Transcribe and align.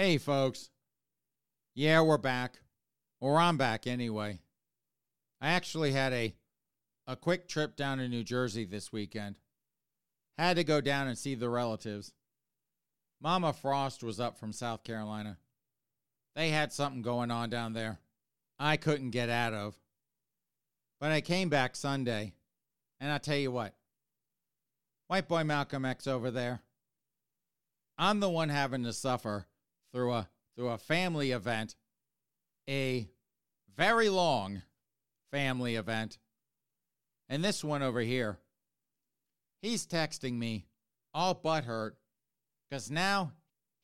Hey, 0.00 0.16
folks. 0.16 0.70
Yeah, 1.74 2.00
we're 2.00 2.16
back. 2.16 2.60
Or 3.20 3.38
I'm 3.38 3.58
back 3.58 3.86
anyway. 3.86 4.40
I 5.42 5.50
actually 5.50 5.92
had 5.92 6.14
a 6.14 6.34
a 7.06 7.16
quick 7.16 7.46
trip 7.46 7.76
down 7.76 7.98
to 7.98 8.08
New 8.08 8.24
Jersey 8.24 8.64
this 8.64 8.90
weekend. 8.90 9.36
Had 10.38 10.56
to 10.56 10.64
go 10.64 10.80
down 10.80 11.06
and 11.06 11.18
see 11.18 11.34
the 11.34 11.50
relatives. 11.50 12.14
Mama 13.20 13.52
Frost 13.52 14.02
was 14.02 14.18
up 14.18 14.38
from 14.38 14.54
South 14.54 14.84
Carolina. 14.84 15.36
They 16.34 16.48
had 16.48 16.72
something 16.72 17.02
going 17.02 17.30
on 17.30 17.50
down 17.50 17.74
there 17.74 17.98
I 18.58 18.78
couldn't 18.78 19.10
get 19.10 19.28
out 19.28 19.52
of. 19.52 19.78
But 20.98 21.12
I 21.12 21.20
came 21.20 21.50
back 21.50 21.76
Sunday, 21.76 22.32
and 23.00 23.12
I 23.12 23.18
tell 23.18 23.36
you 23.36 23.52
what, 23.52 23.74
white 25.08 25.28
boy 25.28 25.44
Malcolm 25.44 25.84
X 25.84 26.06
over 26.06 26.30
there, 26.30 26.62
I'm 27.98 28.20
the 28.20 28.30
one 28.30 28.48
having 28.48 28.84
to 28.84 28.94
suffer 28.94 29.44
through 29.92 30.12
a 30.12 30.28
through 30.56 30.68
a 30.68 30.78
family 30.78 31.30
event, 31.30 31.74
a 32.68 33.08
very 33.76 34.08
long 34.08 34.62
family 35.30 35.76
event. 35.76 36.18
And 37.28 37.44
this 37.44 37.62
one 37.62 37.82
over 37.82 38.00
here, 38.00 38.38
he's 39.62 39.86
texting 39.86 40.34
me 40.34 40.66
all 41.14 41.34
butthurt 41.34 41.92
because 42.68 42.90
now 42.90 43.32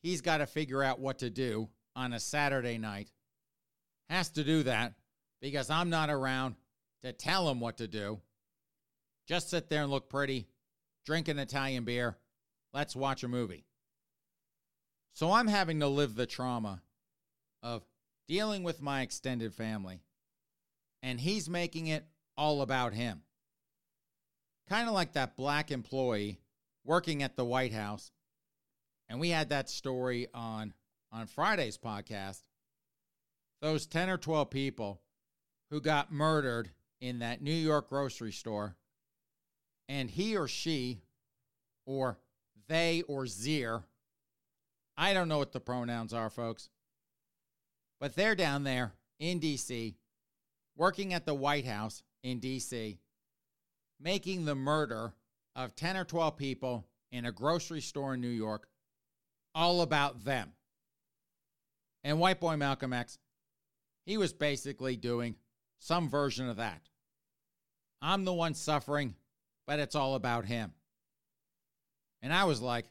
he's 0.03 0.21
got 0.21 0.37
to 0.37 0.45
figure 0.45 0.83
out 0.83 0.99
what 0.99 1.19
to 1.19 1.29
do 1.29 1.69
on 1.95 2.13
a 2.13 2.19
Saturday 2.19 2.77
night. 2.77 3.11
Has 4.09 4.29
to 4.31 4.43
do 4.43 4.63
that 4.63 4.93
because 5.41 5.69
I'm 5.69 5.89
not 5.89 6.09
around 6.09 6.55
to 7.03 7.11
tell 7.11 7.49
him 7.49 7.59
what 7.59 7.77
to 7.77 7.87
do. 7.87 8.19
Just 9.27 9.49
sit 9.49 9.69
there 9.69 9.81
and 9.81 9.91
look 9.91 10.09
pretty, 10.09 10.47
drink 11.05 11.27
an 11.27 11.39
Italian 11.39 11.83
beer. 11.83 12.17
Let's 12.73 12.95
watch 12.95 13.23
a 13.23 13.27
movie. 13.27 13.65
So 15.17 15.31
I'm 15.31 15.47
having 15.47 15.79
to 15.79 15.87
live 15.87 16.13
the 16.13 16.27
trauma 16.27 16.83
of 17.63 17.83
dealing 18.27 18.61
with 18.61 18.83
my 18.83 19.01
extended 19.01 19.51
family, 19.51 20.03
and 21.01 21.19
he's 21.19 21.49
making 21.49 21.87
it 21.87 22.05
all 22.37 22.61
about 22.61 22.93
him. 22.93 23.23
Kind 24.69 24.87
of 24.87 24.93
like 24.93 25.13
that 25.13 25.35
black 25.35 25.71
employee 25.71 26.39
working 26.85 27.23
at 27.23 27.35
the 27.35 27.43
White 27.43 27.73
House. 27.73 28.11
And 29.09 29.19
we 29.19 29.29
had 29.29 29.49
that 29.49 29.71
story 29.71 30.27
on, 30.35 30.75
on 31.11 31.25
Friday's 31.25 31.79
podcast. 31.79 32.43
Those 33.59 33.87
10 33.87 34.11
or 34.11 34.17
12 34.17 34.51
people 34.51 35.01
who 35.71 35.81
got 35.81 36.11
murdered 36.13 36.69
in 37.01 37.17
that 37.19 37.41
New 37.41 37.49
York 37.49 37.89
grocery 37.89 38.33
store, 38.33 38.75
and 39.89 40.11
he 40.11 40.37
or 40.37 40.47
she, 40.47 41.01
or 41.87 42.19
they 42.67 43.01
or 43.07 43.23
Zier, 43.23 43.81
I 44.97 45.13
don't 45.13 45.27
know 45.27 45.37
what 45.37 45.51
the 45.51 45.59
pronouns 45.59 46.13
are, 46.13 46.29
folks. 46.29 46.69
But 47.99 48.15
they're 48.15 48.35
down 48.35 48.63
there 48.63 48.93
in 49.19 49.39
D.C., 49.39 49.95
working 50.75 51.13
at 51.13 51.25
the 51.25 51.33
White 51.33 51.65
House 51.65 52.03
in 52.23 52.39
D.C., 52.39 52.99
making 53.99 54.45
the 54.45 54.55
murder 54.55 55.13
of 55.55 55.75
10 55.75 55.97
or 55.97 56.05
12 56.05 56.37
people 56.37 56.87
in 57.11 57.25
a 57.25 57.31
grocery 57.31 57.81
store 57.81 58.13
in 58.13 58.21
New 58.21 58.27
York 58.27 58.67
all 59.55 59.81
about 59.81 60.23
them. 60.23 60.53
And 62.03 62.19
White 62.19 62.39
Boy 62.39 62.55
Malcolm 62.57 62.93
X, 62.93 63.17
he 64.05 64.17
was 64.17 64.33
basically 64.33 64.95
doing 64.95 65.35
some 65.79 66.09
version 66.09 66.47
of 66.47 66.57
that. 66.57 66.81
I'm 68.01 68.23
the 68.23 68.33
one 68.33 68.53
suffering, 68.53 69.15
but 69.65 69.79
it's 69.79 69.95
all 69.95 70.15
about 70.15 70.45
him. 70.45 70.73
And 72.21 72.31
I 72.31 72.43
was 72.45 72.61
like, 72.61 72.85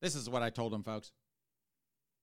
this 0.00 0.14
is 0.14 0.30
what 0.30 0.42
I 0.42 0.50
told 0.50 0.72
him, 0.72 0.82
folks. 0.82 1.12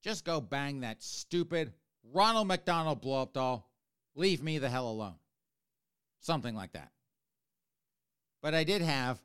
Just 0.03 0.25
go 0.25 0.39
bang 0.39 0.81
that 0.81 1.03
stupid 1.03 1.73
Ronald 2.13 2.47
McDonald 2.47 3.01
blow 3.01 3.21
up 3.21 3.33
doll. 3.33 3.69
Leave 4.15 4.41
me 4.41 4.57
the 4.57 4.69
hell 4.69 4.89
alone. 4.89 5.15
Something 6.19 6.55
like 6.55 6.73
that. 6.73 6.91
But 8.41 8.53
I 8.53 8.63
did 8.63 8.81
have, 8.81 9.19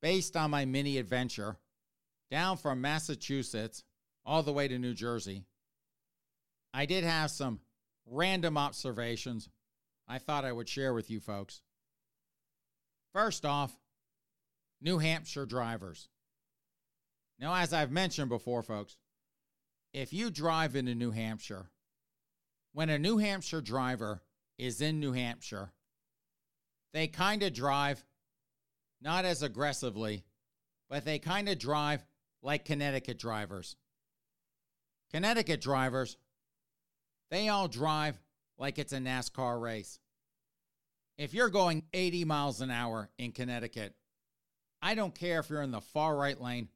based 0.00 0.36
on 0.36 0.50
my 0.50 0.64
mini 0.64 0.98
adventure 0.98 1.56
down 2.30 2.56
from 2.56 2.80
Massachusetts 2.80 3.84
all 4.24 4.42
the 4.42 4.52
way 4.52 4.68
to 4.68 4.78
New 4.78 4.94
Jersey, 4.94 5.44
I 6.74 6.86
did 6.86 7.04
have 7.04 7.30
some 7.30 7.60
random 8.06 8.58
observations 8.58 9.48
I 10.08 10.18
thought 10.18 10.44
I 10.44 10.52
would 10.52 10.68
share 10.68 10.92
with 10.92 11.10
you 11.10 11.20
folks. 11.20 11.62
First 13.12 13.44
off, 13.44 13.72
New 14.80 14.98
Hampshire 14.98 15.46
drivers. 15.46 16.08
Now, 17.38 17.54
as 17.54 17.72
I've 17.72 17.90
mentioned 17.90 18.28
before, 18.28 18.62
folks, 18.62 18.96
if 19.92 20.12
you 20.12 20.30
drive 20.30 20.74
into 20.74 20.94
New 20.94 21.10
Hampshire, 21.10 21.70
when 22.72 22.88
a 22.88 22.98
New 22.98 23.18
Hampshire 23.18 23.60
driver 23.60 24.22
is 24.58 24.80
in 24.80 25.00
New 25.00 25.12
Hampshire, 25.12 25.72
they 26.92 27.06
kind 27.08 27.42
of 27.42 27.52
drive 27.52 28.02
not 29.00 29.24
as 29.24 29.42
aggressively, 29.42 30.24
but 30.88 31.04
they 31.04 31.18
kind 31.18 31.48
of 31.48 31.58
drive 31.58 32.04
like 32.42 32.64
Connecticut 32.64 33.18
drivers. 33.18 33.76
Connecticut 35.10 35.60
drivers, 35.60 36.16
they 37.30 37.48
all 37.48 37.68
drive 37.68 38.18
like 38.58 38.78
it's 38.78 38.92
a 38.92 38.98
NASCAR 38.98 39.60
race. 39.60 39.98
If 41.18 41.34
you're 41.34 41.50
going 41.50 41.84
80 41.92 42.24
miles 42.24 42.60
an 42.60 42.70
hour 42.70 43.10
in 43.18 43.32
Connecticut, 43.32 43.94
I 44.80 44.94
don't 44.94 45.14
care 45.14 45.40
if 45.40 45.50
you're 45.50 45.62
in 45.62 45.70
the 45.70 45.80
far 45.80 46.16
right 46.16 46.40
lane, 46.40 46.68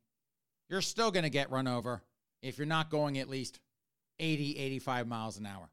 you're 0.69 0.83
still 0.83 1.11
going 1.11 1.25
to 1.25 1.31
get 1.31 1.51
run 1.51 1.67
over 1.67 2.03
if 2.47 2.59
you're 2.59 2.67
not 2.67 2.91
going 2.91 3.19
at 3.19 3.29
least 3.29 3.59
80, 4.21 4.57
85 4.57 5.09
miles 5.09 5.37
an 5.37 5.47
hour. 5.47 5.69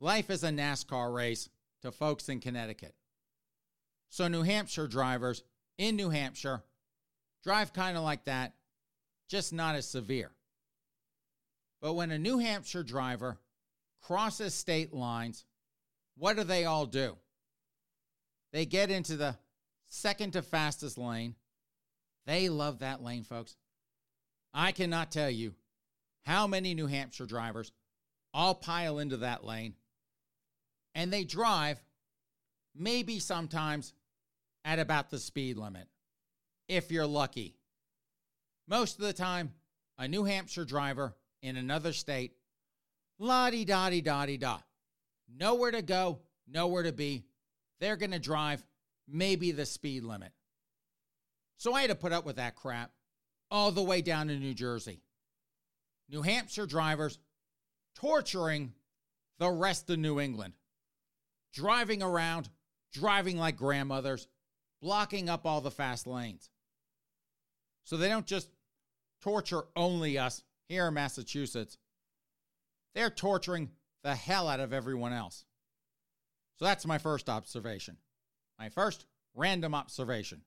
Life 0.00 0.28
is 0.30 0.42
a 0.42 0.48
NASCAR 0.48 1.14
race 1.14 1.48
to 1.82 1.92
folks 1.92 2.28
in 2.28 2.40
Connecticut. 2.40 2.94
So, 4.08 4.26
New 4.26 4.42
Hampshire 4.42 4.88
drivers 4.88 5.44
in 5.78 5.94
New 5.94 6.10
Hampshire 6.10 6.62
drive 7.44 7.72
kind 7.72 7.96
of 7.96 8.02
like 8.02 8.24
that, 8.24 8.54
just 9.28 9.52
not 9.52 9.76
as 9.76 9.86
severe. 9.86 10.32
But 11.80 11.94
when 11.94 12.10
a 12.10 12.18
New 12.18 12.38
Hampshire 12.38 12.82
driver 12.82 13.38
crosses 14.02 14.54
state 14.54 14.92
lines, 14.92 15.44
what 16.16 16.36
do 16.36 16.42
they 16.42 16.64
all 16.64 16.86
do? 16.86 17.16
They 18.52 18.66
get 18.66 18.90
into 18.90 19.16
the 19.16 19.36
second 19.88 20.32
to 20.32 20.42
fastest 20.42 20.98
lane. 20.98 21.36
They 22.26 22.48
love 22.48 22.80
that 22.80 23.02
lane, 23.02 23.22
folks. 23.22 23.56
I 24.52 24.72
cannot 24.72 25.12
tell 25.12 25.30
you 25.30 25.54
how 26.24 26.46
many 26.46 26.74
New 26.74 26.86
Hampshire 26.86 27.26
drivers 27.26 27.72
all 28.32 28.54
pile 28.54 28.98
into 28.98 29.18
that 29.18 29.44
lane 29.44 29.74
and 30.94 31.12
they 31.12 31.24
drive 31.24 31.82
maybe 32.74 33.18
sometimes 33.18 33.92
at 34.64 34.78
about 34.78 35.10
the 35.10 35.18
speed 35.18 35.56
limit 35.56 35.88
if 36.68 36.90
you're 36.90 37.06
lucky. 37.06 37.56
Most 38.68 38.98
of 38.98 39.04
the 39.04 39.12
time, 39.12 39.52
a 39.98 40.06
New 40.06 40.24
Hampshire 40.24 40.64
driver 40.64 41.14
in 41.42 41.56
another 41.56 41.92
state, 41.92 42.32
la 43.18 43.50
di 43.50 43.64
da 43.64 43.90
di 43.90 44.00
da 44.00 44.26
di 44.26 44.36
da, 44.36 44.58
nowhere 45.36 45.72
to 45.72 45.82
go, 45.82 46.20
nowhere 46.48 46.84
to 46.84 46.92
be. 46.92 47.24
They're 47.80 47.96
going 47.96 48.12
to 48.12 48.18
drive 48.18 48.64
maybe 49.08 49.52
the 49.52 49.66
speed 49.66 50.04
limit. 50.04 50.32
So 51.56 51.74
I 51.74 51.82
had 51.82 51.90
to 51.90 51.96
put 51.96 52.12
up 52.12 52.24
with 52.24 52.36
that 52.36 52.56
crap 52.56 52.92
all 53.50 53.72
the 53.72 53.82
way 53.82 54.00
down 54.00 54.28
to 54.28 54.36
New 54.36 54.54
Jersey. 54.54 55.00
New 56.10 56.22
Hampshire 56.22 56.66
drivers 56.66 57.18
torturing 57.94 58.72
the 59.38 59.50
rest 59.50 59.88
of 59.90 59.98
New 59.98 60.20
England, 60.20 60.54
driving 61.54 62.02
around, 62.02 62.48
driving 62.92 63.38
like 63.38 63.56
grandmothers, 63.56 64.26
blocking 64.82 65.28
up 65.28 65.46
all 65.46 65.60
the 65.60 65.70
fast 65.70 66.06
lanes. 66.06 66.50
So 67.84 67.96
they 67.96 68.08
don't 68.08 68.26
just 68.26 68.50
torture 69.22 69.62
only 69.76 70.18
us 70.18 70.42
here 70.68 70.88
in 70.88 70.94
Massachusetts. 70.94 71.78
They're 72.94 73.10
torturing 73.10 73.70
the 74.02 74.14
hell 74.14 74.48
out 74.48 74.60
of 74.60 74.72
everyone 74.72 75.12
else. 75.12 75.44
So 76.58 76.64
that's 76.64 76.86
my 76.86 76.98
first 76.98 77.28
observation. 77.28 77.96
My 78.58 78.68
first 78.68 79.06
random 79.34 79.74
observation. 79.74 80.42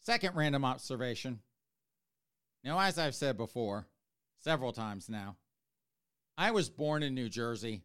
Second 0.00 0.36
random 0.36 0.64
observation. 0.64 1.40
Now, 2.64 2.78
as 2.78 2.98
I've 2.98 3.14
said 3.14 3.36
before, 3.36 3.86
several 4.42 4.72
times 4.72 5.08
now, 5.08 5.36
I 6.36 6.50
was 6.50 6.68
born 6.68 7.02
in 7.02 7.14
New 7.14 7.28
Jersey, 7.28 7.82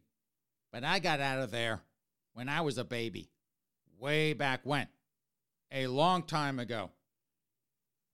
but 0.72 0.84
I 0.84 0.98
got 0.98 1.20
out 1.20 1.38
of 1.38 1.50
there 1.50 1.80
when 2.34 2.48
I 2.48 2.60
was 2.62 2.78
a 2.78 2.84
baby, 2.84 3.30
way 3.98 4.32
back 4.32 4.60
when, 4.64 4.88
a 5.72 5.86
long 5.86 6.22
time 6.22 6.58
ago. 6.58 6.90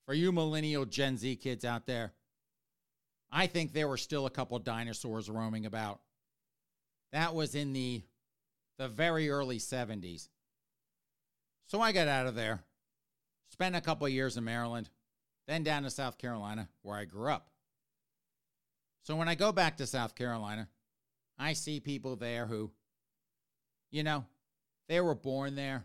For 0.06 0.12
you 0.12 0.32
millennial 0.32 0.84
Gen 0.84 1.16
Z 1.16 1.36
kids 1.36 1.64
out 1.64 1.86
there, 1.86 2.12
I 3.32 3.46
think 3.46 3.72
there 3.72 3.88
were 3.88 3.96
still 3.96 4.26
a 4.26 4.30
couple 4.30 4.58
dinosaurs 4.58 5.30
roaming 5.30 5.66
about. 5.66 6.00
That 7.12 7.34
was 7.34 7.54
in 7.54 7.72
the 7.72 8.02
the 8.76 8.88
very 8.88 9.30
early 9.30 9.58
70s. 9.58 10.28
So 11.66 11.80
I 11.80 11.92
got 11.92 12.08
out 12.08 12.26
of 12.26 12.34
there, 12.34 12.64
spent 13.50 13.76
a 13.76 13.80
couple 13.80 14.08
years 14.08 14.36
in 14.36 14.44
Maryland, 14.44 14.90
then 15.46 15.62
down 15.62 15.84
to 15.84 15.90
South 15.90 16.18
Carolina, 16.18 16.68
where 16.82 16.96
I 16.96 17.04
grew 17.04 17.30
up. 17.30 17.53
So 19.04 19.16
when 19.16 19.28
I 19.28 19.34
go 19.34 19.52
back 19.52 19.76
to 19.76 19.86
South 19.86 20.14
Carolina, 20.14 20.66
I 21.38 21.52
see 21.52 21.78
people 21.78 22.16
there 22.16 22.46
who, 22.46 22.70
you 23.90 24.02
know, 24.02 24.24
they 24.88 24.98
were 25.00 25.14
born 25.14 25.54
there, 25.54 25.84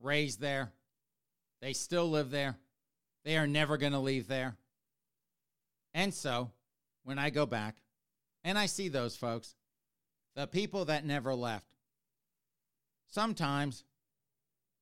raised 0.00 0.40
there, 0.40 0.72
they 1.62 1.72
still 1.72 2.10
live 2.10 2.30
there, 2.30 2.56
they 3.24 3.36
are 3.36 3.46
never 3.46 3.76
going 3.76 3.92
to 3.92 4.00
leave 4.00 4.26
there. 4.26 4.56
And 5.94 6.12
so 6.12 6.50
when 7.04 7.20
I 7.20 7.30
go 7.30 7.46
back 7.46 7.76
and 8.42 8.58
I 8.58 8.66
see 8.66 8.88
those 8.88 9.16
folks, 9.16 9.54
the 10.34 10.48
people 10.48 10.86
that 10.86 11.04
never 11.04 11.34
left, 11.34 11.66
sometimes 13.06 13.84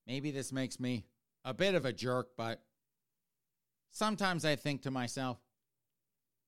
maybe 0.07 0.31
this 0.31 0.53
makes 0.53 0.81
me 0.81 1.05
a 1.45 1.53
bit 1.53 1.75
of 1.75 1.85
a 1.85 1.93
jerk, 1.93 2.29
but 2.35 2.63
sometimes 3.91 4.47
I 4.47 4.57
think 4.57 4.83
to 4.83 4.91
myself, 4.91 5.39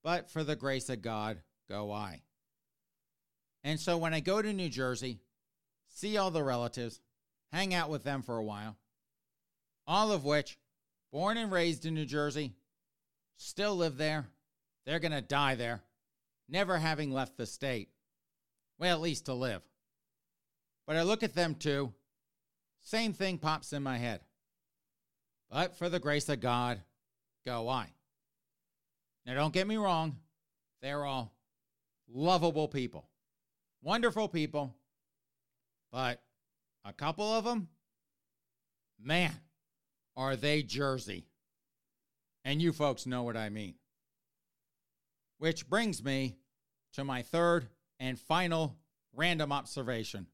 but 0.02 0.31
for 0.31 0.44
the 0.44 0.56
grace 0.56 0.88
of 0.88 1.02
God, 1.02 1.41
go 1.69 1.93
I. 1.93 2.23
And 3.62 3.79
so 3.79 3.99
when 3.99 4.14
I 4.14 4.20
go 4.20 4.41
to 4.41 4.52
New 4.52 4.69
Jersey, 4.69 5.20
see 5.88 6.17
all 6.17 6.31
the 6.31 6.43
relatives, 6.43 7.00
hang 7.52 7.75
out 7.75 7.91
with 7.91 8.05
them 8.05 8.23
for 8.23 8.38
a 8.38 8.44
while, 8.44 8.76
all 9.87 10.12
of 10.12 10.25
which, 10.25 10.58
born 11.12 11.37
and 11.37 11.52
raised 11.52 11.85
in 11.85 11.94
New 11.94 12.06
Jersey, 12.06 12.55
still 13.37 13.76
live 13.76 13.97
there, 13.97 14.29
they're 14.87 15.00
going 15.00 15.12
to 15.12 15.20
die 15.20 15.56
there, 15.56 15.82
never 16.49 16.79
having 16.79 17.12
left 17.12 17.37
the 17.37 17.46
state. 17.46 17.91
Well, 18.79 18.94
at 18.94 19.03
least 19.03 19.26
to 19.26 19.35
live. 19.35 19.62
But 20.87 20.96
I 20.96 21.03
look 21.03 21.23
at 21.23 21.35
them 21.35 21.55
too, 21.55 21.93
same 22.82 23.12
thing 23.12 23.38
pops 23.38 23.73
in 23.73 23.82
my 23.82 23.99
head. 23.99 24.20
But 25.50 25.76
for 25.76 25.88
the 25.88 26.00
grace 26.00 26.29
of 26.29 26.41
God, 26.41 26.81
go 27.44 27.69
I. 27.69 27.88
Now, 29.26 29.34
don't 29.34 29.52
get 29.52 29.67
me 29.67 29.76
wrong, 29.76 30.17
they're 30.81 31.05
all 31.05 31.32
lovable 32.08 32.69
people, 32.69 33.08
wonderful 33.82 34.28
people, 34.28 34.75
but 35.93 36.22
a 36.84 36.93
couple 36.93 37.32
of 37.32 37.44
them, 37.44 37.69
man, 39.00 39.32
are 40.17 40.37
they 40.37 40.62
Jersey. 40.62 41.26
And 42.44 42.62
you 42.62 42.72
folks 42.72 43.06
know 43.06 43.22
what 43.22 43.37
I 43.37 43.50
mean. 43.50 43.75
Which 45.38 45.69
brings 45.69 46.02
me 46.02 46.37
to 46.94 47.05
my 47.05 47.22
third 47.22 47.69
and 47.99 48.19
final 48.19 48.76
random 49.14 49.52
observation. 49.52 50.26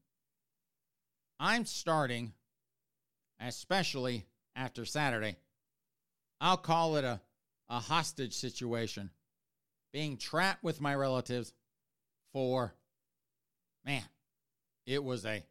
I'm 1.39 1.65
starting, 1.65 2.33
especially 3.39 4.25
after 4.55 4.85
Saturday, 4.85 5.35
I'll 6.39 6.57
call 6.57 6.95
it 6.97 7.03
a 7.03 7.19
a 7.69 7.79
hostage 7.79 8.33
situation, 8.33 9.09
being 9.91 10.17
trapped 10.17 10.63
with 10.63 10.81
my 10.81 10.95
relatives 10.95 11.53
for, 12.33 12.73
man, 13.85 14.03
it 14.85 15.03
was 15.03 15.25
a 15.25 15.43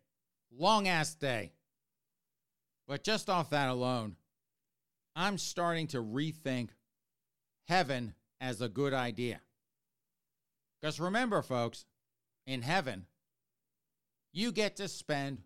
long 0.56 0.88
ass 0.88 1.14
day. 1.14 1.52
But 2.88 3.02
just 3.02 3.28
off 3.28 3.50
that 3.50 3.68
alone, 3.68 4.16
I'm 5.14 5.38
starting 5.38 5.88
to 5.88 6.02
rethink 6.02 6.70
heaven 7.68 8.14
as 8.40 8.60
a 8.60 8.68
good 8.68 8.94
idea. 8.94 9.40
Because 10.80 11.00
remember, 11.00 11.42
folks, 11.42 11.84
in 12.46 12.62
heaven, 12.62 13.06
you 14.32 14.52
get 14.52 14.76
to 14.76 14.88
spend 14.88 15.42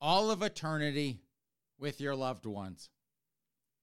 all 0.00 0.30
of 0.30 0.42
eternity 0.42 1.20
with 1.78 2.00
your 2.00 2.14
loved 2.14 2.46
ones, 2.46 2.90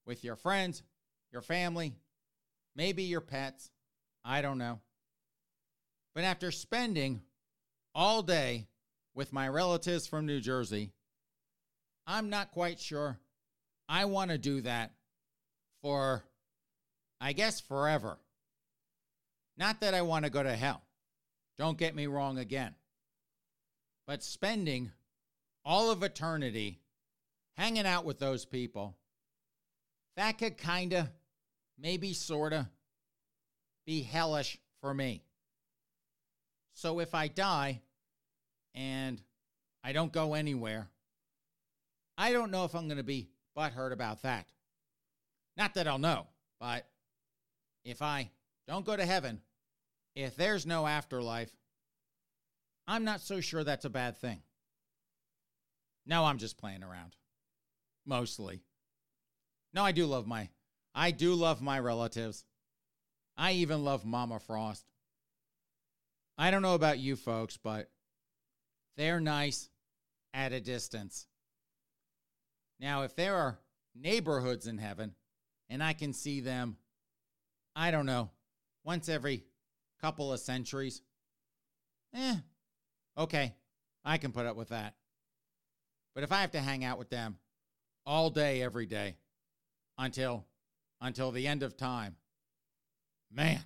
with 0.06 0.24
your 0.24 0.36
friends, 0.36 0.84
your 1.32 1.42
family, 1.42 1.94
maybe 2.76 3.04
your 3.04 3.22
pets. 3.22 3.70
I 4.24 4.42
don't 4.42 4.58
know. 4.58 4.80
But 6.14 6.24
after 6.24 6.52
spending 6.52 7.22
all 7.96 8.22
day 8.22 8.68
with 9.14 9.34
my 9.34 9.48
relatives 9.48 10.08
from 10.08 10.26
New 10.26 10.40
Jersey, 10.40 10.92
I'm 12.06 12.30
not 12.30 12.52
quite 12.52 12.80
sure 12.80 13.20
I 13.88 14.06
want 14.06 14.32
to 14.32 14.38
do 14.38 14.62
that 14.62 14.92
for, 15.82 16.24
I 17.20 17.34
guess, 17.34 17.60
forever. 17.60 18.18
Not 19.58 19.82
that 19.82 19.94
I 19.94 20.02
want 20.02 20.26
to 20.26 20.32
go 20.32 20.42
to 20.42 20.56
hell. 20.56 20.82
Don't 21.58 21.78
get 21.78 21.96
me 21.96 22.08
wrong 22.08 22.38
again. 22.38 22.76
But 24.08 24.24
spending 24.24 24.92
all 25.64 25.92
of 25.92 26.04
eternity 26.04 26.80
hanging 27.56 27.86
out 27.86 28.06
with 28.06 28.20
those 28.20 28.46
people, 28.46 28.96
that 30.18 30.38
could 30.38 30.58
kind 30.58 30.94
of 30.94 31.10
maybe 31.82 32.14
sorta 32.14 32.70
be 33.86 34.04
hellish 34.04 34.58
for 34.80 34.94
me. 34.94 35.24
So 36.74 37.00
if 37.00 37.14
I 37.16 37.28
die 37.28 37.82
and 38.76 39.22
I 39.84 39.92
don't 39.92 40.14
go 40.14 40.34
anywhere, 40.34 40.88
I 42.18 42.32
don't 42.32 42.52
know 42.52 42.66
if 42.66 42.76
I'm 42.76 42.88
going 42.88 42.98
to 42.98 43.04
be 43.04 43.30
butthurt 43.58 43.92
about 43.92 44.22
that. 44.22 44.48
Not 45.58 45.74
that 45.74 45.88
I'll 45.88 45.98
know, 45.98 46.28
but 46.60 46.88
if 47.84 48.02
I 48.02 48.30
don't 48.68 48.86
go 48.86 48.96
to 48.96 49.06
heaven, 49.06 49.42
if 50.16 50.36
there's 50.36 50.66
no 50.66 50.88
afterlife, 50.88 51.52
I'm 52.88 53.04
not 53.04 53.22
so 53.22 53.42
sure 53.42 53.64
that's 53.64 53.86
a 53.86 53.90
bad 53.90 54.18
thing. 54.18 54.42
No, 56.06 56.26
I'm 56.26 56.38
just 56.38 56.58
playing 56.58 56.84
around. 56.84 57.16
Mostly. 58.06 58.62
No, 59.74 59.84
I 59.84 59.92
do 59.92 60.06
love 60.06 60.28
my 60.28 60.50
I 60.94 61.12
do 61.12 61.34
love 61.34 61.62
my 61.62 61.80
relatives. 61.80 62.46
I 63.38 63.54
even 63.54 63.84
love 63.84 64.06
Mama 64.06 64.40
Frost. 64.40 64.86
I 66.38 66.52
don't 66.52 66.62
know 66.62 66.76
about 66.76 67.00
you 67.00 67.16
folks, 67.16 67.58
but 67.58 67.90
they're 68.98 69.20
nice 69.20 69.70
at 70.34 70.54
a 70.54 70.60
distance. 70.60 71.28
Now, 72.80 73.04
if 73.04 73.16
there 73.16 73.36
are 73.36 73.60
neighborhoods 73.96 74.68
in 74.68 74.78
heaven 74.78 75.14
and 75.70 75.84
I 75.84 75.94
can 75.94 76.14
see 76.14 76.40
them, 76.40 76.78
I 77.76 77.92
don't 77.92 78.06
know, 78.06 78.32
once 78.84 79.08
every 79.08 79.46
couple 80.02 80.34
of 80.34 80.40
centuries, 80.40 81.02
eh, 82.14 82.36
okay, 83.18 83.54
I 84.04 84.18
can 84.18 84.32
put 84.32 84.46
up 84.46 84.56
with 84.56 84.70
that. 84.70 84.96
But 86.14 86.24
if 86.24 86.32
I 86.32 86.42
have 86.42 86.52
to 86.52 86.60
hang 86.60 86.84
out 86.84 87.00
with 87.00 87.10
them 87.10 87.38
all 88.06 88.30
day, 88.30 88.62
every 88.62 88.86
day, 88.86 89.16
until 89.98 90.46
until 91.02 91.32
the 91.32 91.48
end 91.48 91.64
of 91.64 91.76
time. 91.76 92.16
Man, 93.32 93.64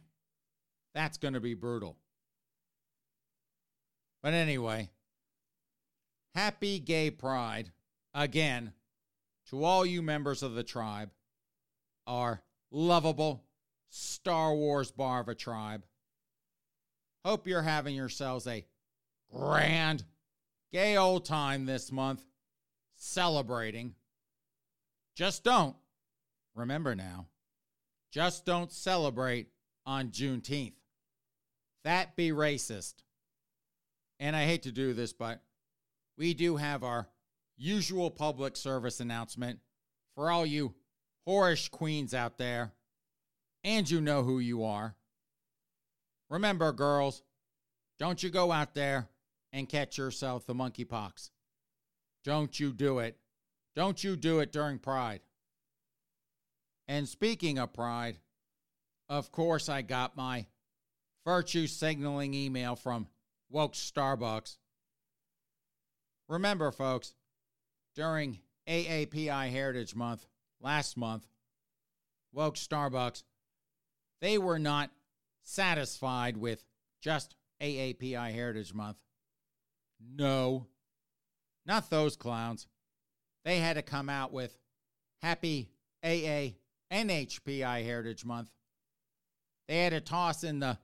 that's 0.93 1.17
going 1.17 1.33
to 1.33 1.39
be 1.39 1.53
brutal. 1.53 1.97
But 4.23 4.33
anyway, 4.33 4.89
happy 6.33 6.79
gay 6.79 7.11
pride 7.11 7.71
again 8.13 8.73
to 9.49 9.63
all 9.63 9.85
you 9.85 10.01
members 10.01 10.41
of 10.41 10.55
the 10.55 10.63
tribe, 10.63 11.11
our 12.07 12.41
lovable 12.71 13.43
Star 13.89 14.53
Wars 14.53 14.91
bar 14.91 15.21
of 15.21 15.29
a 15.29 15.35
tribe. 15.35 15.83
Hope 17.23 17.47
you're 17.47 17.61
having 17.61 17.95
yourselves 17.95 18.47
a 18.47 18.65
grand 19.31 20.03
gay 20.71 20.97
old 20.97 21.25
time 21.25 21.65
this 21.65 21.91
month 21.91 22.23
celebrating. 22.95 23.95
Just 25.15 25.43
don't 25.43 25.75
Remember 26.55 26.95
now, 26.95 27.27
just 28.11 28.45
don't 28.45 28.71
celebrate 28.71 29.47
on 29.85 30.09
Juneteenth. 30.09 30.73
That 31.83 32.15
be 32.15 32.29
racist. 32.29 32.95
And 34.19 34.35
I 34.35 34.45
hate 34.45 34.63
to 34.63 34.71
do 34.71 34.93
this, 34.93 35.13
but 35.13 35.41
we 36.17 36.33
do 36.33 36.55
have 36.55 36.83
our 36.83 37.09
usual 37.57 38.09
public 38.09 38.55
service 38.55 38.99
announcement 38.99 39.59
for 40.15 40.31
all 40.31 40.45
you 40.45 40.73
whorish 41.27 41.69
queens 41.69 42.13
out 42.13 42.37
there 42.37 42.71
and 43.63 43.89
you 43.89 43.99
know 43.99 44.23
who 44.23 44.39
you 44.39 44.63
are. 44.63 44.95
Remember, 46.29 46.71
girls, 46.71 47.21
don't 47.99 48.23
you 48.23 48.29
go 48.29 48.51
out 48.51 48.73
there 48.73 49.09
and 49.51 49.69
catch 49.69 49.97
yourself 49.97 50.45
the 50.45 50.55
monkeypox. 50.55 51.29
Don't 52.23 52.59
you 52.59 52.71
do 52.71 52.99
it. 52.99 53.17
Don't 53.75 54.03
you 54.03 54.15
do 54.15 54.39
it 54.39 54.51
during 54.51 54.79
Pride. 54.79 55.21
And 56.87 57.07
speaking 57.07 57.57
of 57.57 57.73
Pride, 57.73 58.19
of 59.09 59.31
course, 59.31 59.69
I 59.69 59.81
got 59.81 60.15
my 60.15 60.45
virtue 61.25 61.67
signaling 61.67 62.33
email 62.33 62.75
from 62.75 63.07
woke 63.49 63.73
Starbucks. 63.73 64.57
Remember, 66.27 66.71
folks, 66.71 67.13
during 67.95 68.39
AAPI 68.67 69.51
Heritage 69.51 69.95
Month 69.95 70.25
last 70.59 70.97
month, 70.97 71.27
woke 72.31 72.55
Starbucks, 72.55 73.23
they 74.21 74.37
were 74.37 74.59
not 74.59 74.91
satisfied 75.43 76.37
with 76.37 76.63
just 77.01 77.35
AAPI 77.61 78.33
Heritage 78.33 78.73
Month. 78.73 78.97
No, 79.99 80.67
not 81.65 81.89
those 81.89 82.15
clowns. 82.15 82.67
They 83.43 83.59
had 83.59 83.75
to 83.75 83.81
come 83.81 84.09
out 84.09 84.33
with 84.33 84.57
Happy 85.21 85.69
AA 86.03 86.55
NHPI 86.95 87.83
Heritage 87.83 88.23
Month. 88.23 88.49
They 89.67 89.83
had 89.83 89.91
to 89.91 89.99
toss 89.99 90.43
in 90.43 90.59
the, 90.59 90.77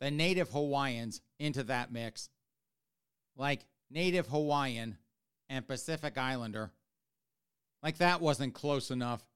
the 0.00 0.10
Native 0.10 0.50
Hawaiians 0.50 1.20
into 1.40 1.64
that 1.64 1.92
mix. 1.92 2.28
Like 3.36 3.66
Native 3.90 4.28
Hawaiian 4.28 4.96
and 5.48 5.66
Pacific 5.66 6.16
Islander. 6.16 6.70
Like 7.82 7.98
that 7.98 8.20
wasn't 8.20 8.54
close 8.54 8.90
enough 8.90 9.26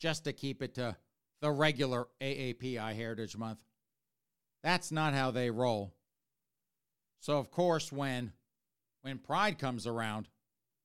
just 0.00 0.24
to 0.24 0.32
keep 0.32 0.62
it 0.62 0.74
to 0.76 0.96
the 1.40 1.50
regular 1.50 2.08
AAPI 2.20 2.94
Heritage 2.94 3.36
Month. 3.36 3.58
That's 4.62 4.90
not 4.90 5.14
how 5.14 5.30
they 5.30 5.50
roll. 5.50 5.94
So 7.20 7.38
of 7.38 7.50
course 7.50 7.92
when 7.92 8.32
when 9.02 9.18
Pride 9.18 9.58
comes 9.58 9.86
around, 9.86 10.28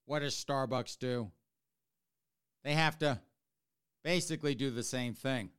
what 0.06 0.20
does 0.20 0.36
Starbucks 0.36 1.00
do? 1.00 1.32
They 2.64 2.74
have 2.74 3.00
to 3.00 3.20
basically 4.04 4.56
do 4.56 4.70
the 4.70 4.84
same 4.84 5.14
thing. 5.14 5.50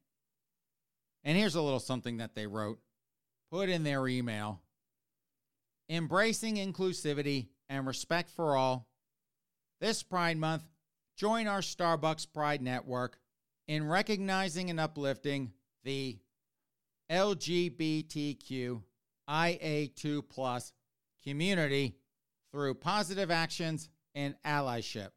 And 1.24 1.38
here's 1.38 1.54
a 1.54 1.62
little 1.62 1.80
something 1.80 2.16
that 2.18 2.34
they 2.34 2.46
wrote 2.46 2.78
put 3.50 3.68
in 3.68 3.84
their 3.84 4.08
email 4.08 4.62
Embracing 5.88 6.56
inclusivity 6.56 7.48
and 7.68 7.86
respect 7.86 8.30
for 8.30 8.56
all. 8.56 8.88
This 9.80 10.02
Pride 10.02 10.38
Month, 10.38 10.64
join 11.16 11.46
our 11.46 11.60
Starbucks 11.60 12.32
Pride 12.32 12.62
Network 12.62 13.18
in 13.68 13.86
recognizing 13.86 14.70
and 14.70 14.80
uplifting 14.80 15.52
the 15.84 16.18
LGBTQIA2 17.10 18.80
plus 20.30 20.72
community 21.22 21.96
through 22.52 22.74
positive 22.74 23.30
actions 23.30 23.90
and 24.14 24.34
allyship. 24.46 25.10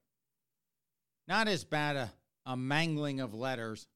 Not 1.28 1.48
as 1.48 1.64
bad 1.64 1.96
a, 1.96 2.12
a 2.46 2.56
mangling 2.56 3.20
of 3.20 3.34
letters, 3.34 3.88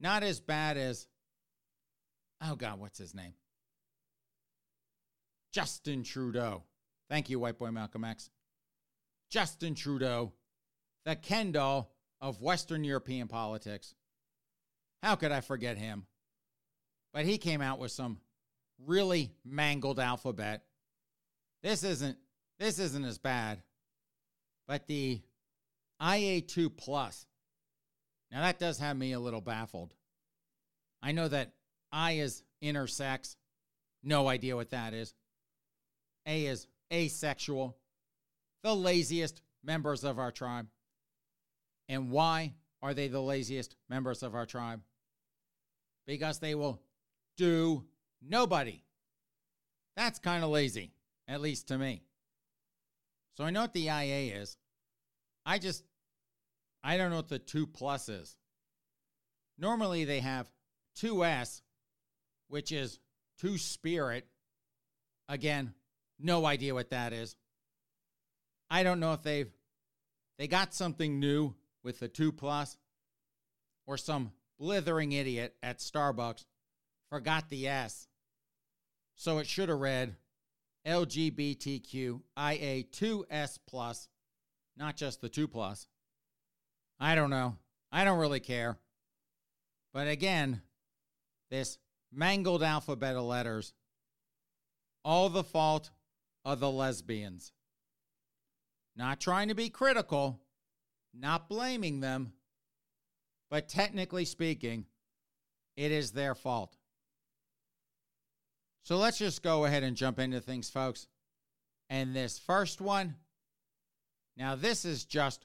not 0.00 0.22
as 0.22 0.40
bad 0.40 0.76
as, 0.76 1.06
oh 2.42 2.56
God, 2.56 2.78
what's 2.78 2.98
his 2.98 3.14
name? 3.14 3.34
Justin 5.52 6.02
Trudeau. 6.02 6.64
Thank 7.08 7.30
you, 7.30 7.38
white 7.38 7.58
boy 7.58 7.70
Malcolm 7.70 8.04
X. 8.04 8.30
Justin 9.30 9.74
Trudeau, 9.74 10.32
the 11.04 11.16
Ken 11.16 11.52
doll 11.52 11.92
of 12.20 12.40
Western 12.40 12.84
European 12.84 13.28
politics. 13.28 13.94
How 15.02 15.14
could 15.14 15.32
I 15.32 15.40
forget 15.40 15.76
him? 15.76 16.06
But 17.12 17.24
he 17.24 17.38
came 17.38 17.62
out 17.62 17.78
with 17.78 17.92
some 17.92 18.18
really 18.84 19.32
mangled 19.44 20.00
alphabet. 20.00 20.64
This 21.62 21.84
isn't 21.84 22.18
this 22.58 22.78
isn't 22.78 23.04
as 23.04 23.18
bad. 23.18 23.62
But 24.66 24.86
the 24.86 25.20
IA2 26.00 26.76
plus. 26.76 27.26
Now 28.30 28.42
that 28.42 28.58
does 28.58 28.78
have 28.78 28.96
me 28.96 29.12
a 29.12 29.20
little 29.20 29.40
baffled. 29.40 29.94
I 31.02 31.12
know 31.12 31.28
that 31.28 31.52
I 31.92 32.12
is 32.12 32.42
intersex. 32.62 33.36
No 34.02 34.28
idea 34.28 34.56
what 34.56 34.70
that 34.70 34.94
is. 34.94 35.14
A 36.26 36.46
is 36.46 36.66
asexual. 36.92 37.76
The 38.62 38.74
laziest 38.74 39.42
members 39.62 40.04
of 40.04 40.18
our 40.18 40.32
tribe. 40.32 40.66
And 41.88 42.10
why 42.10 42.54
are 42.82 42.94
they 42.94 43.08
the 43.08 43.20
laziest 43.20 43.76
members 43.88 44.22
of 44.22 44.34
our 44.34 44.46
tribe? 44.46 44.80
Because 46.06 46.38
they 46.38 46.54
will 46.54 46.80
do 47.36 47.84
nobody. 48.20 48.82
That's 49.96 50.18
kind 50.18 50.44
of 50.44 50.50
lazy, 50.50 50.92
at 51.26 51.40
least 51.40 51.68
to 51.68 51.78
me. 51.78 52.02
So 53.36 53.44
I 53.44 53.50
know 53.50 53.62
what 53.62 53.72
the 53.72 53.86
IA 53.86 54.36
is. 54.40 54.56
I 55.44 55.58
just, 55.58 55.84
I 56.88 56.96
don't 56.96 57.10
know 57.10 57.16
what 57.16 57.28
the 57.28 57.40
2 57.40 57.66
plus 57.66 58.08
is. 58.08 58.36
Normally 59.58 60.04
they 60.04 60.20
have 60.20 60.48
2S, 60.96 61.62
which 62.46 62.70
is 62.70 63.00
two 63.40 63.58
spirit. 63.58 64.24
Again, 65.28 65.74
no 66.20 66.46
idea 66.46 66.74
what 66.74 66.90
that 66.90 67.12
is. 67.12 67.34
I 68.70 68.84
don't 68.84 69.00
know 69.00 69.14
if 69.14 69.24
they've 69.24 69.50
they 70.38 70.46
got 70.46 70.74
something 70.74 71.18
new 71.18 71.56
with 71.82 71.98
the 71.98 72.06
2 72.06 72.30
plus 72.30 72.78
or 73.88 73.96
some 73.96 74.30
blithering 74.56 75.10
idiot 75.10 75.56
at 75.64 75.80
Starbucks 75.80 76.44
forgot 77.10 77.48
the 77.48 77.66
S. 77.66 78.06
So 79.16 79.38
it 79.38 79.48
should 79.48 79.70
have 79.70 79.80
read 79.80 80.14
LGBTQIA2S 80.86 83.58
plus, 83.66 84.08
not 84.76 84.96
just 84.96 85.20
the 85.20 85.28
2 85.28 85.48
plus. 85.48 85.88
I 86.98 87.14
don't 87.14 87.30
know. 87.30 87.56
I 87.92 88.04
don't 88.04 88.18
really 88.18 88.40
care. 88.40 88.78
But 89.92 90.08
again, 90.08 90.62
this 91.50 91.78
mangled 92.12 92.62
alphabet 92.62 93.16
of 93.16 93.24
letters, 93.24 93.74
all 95.04 95.28
the 95.28 95.44
fault 95.44 95.90
of 96.44 96.60
the 96.60 96.70
lesbians. 96.70 97.52
Not 98.96 99.20
trying 99.20 99.48
to 99.48 99.54
be 99.54 99.68
critical, 99.68 100.40
not 101.12 101.48
blaming 101.48 102.00
them, 102.00 102.32
but 103.50 103.68
technically 103.68 104.24
speaking, 104.24 104.86
it 105.76 105.92
is 105.92 106.12
their 106.12 106.34
fault. 106.34 106.76
So 108.84 108.96
let's 108.96 109.18
just 109.18 109.42
go 109.42 109.64
ahead 109.64 109.82
and 109.82 109.96
jump 109.96 110.18
into 110.18 110.40
things, 110.40 110.70
folks. 110.70 111.08
And 111.90 112.14
this 112.14 112.38
first 112.38 112.80
one, 112.80 113.16
now 114.36 114.54
this 114.54 114.84
is 114.84 115.04
just 115.04 115.44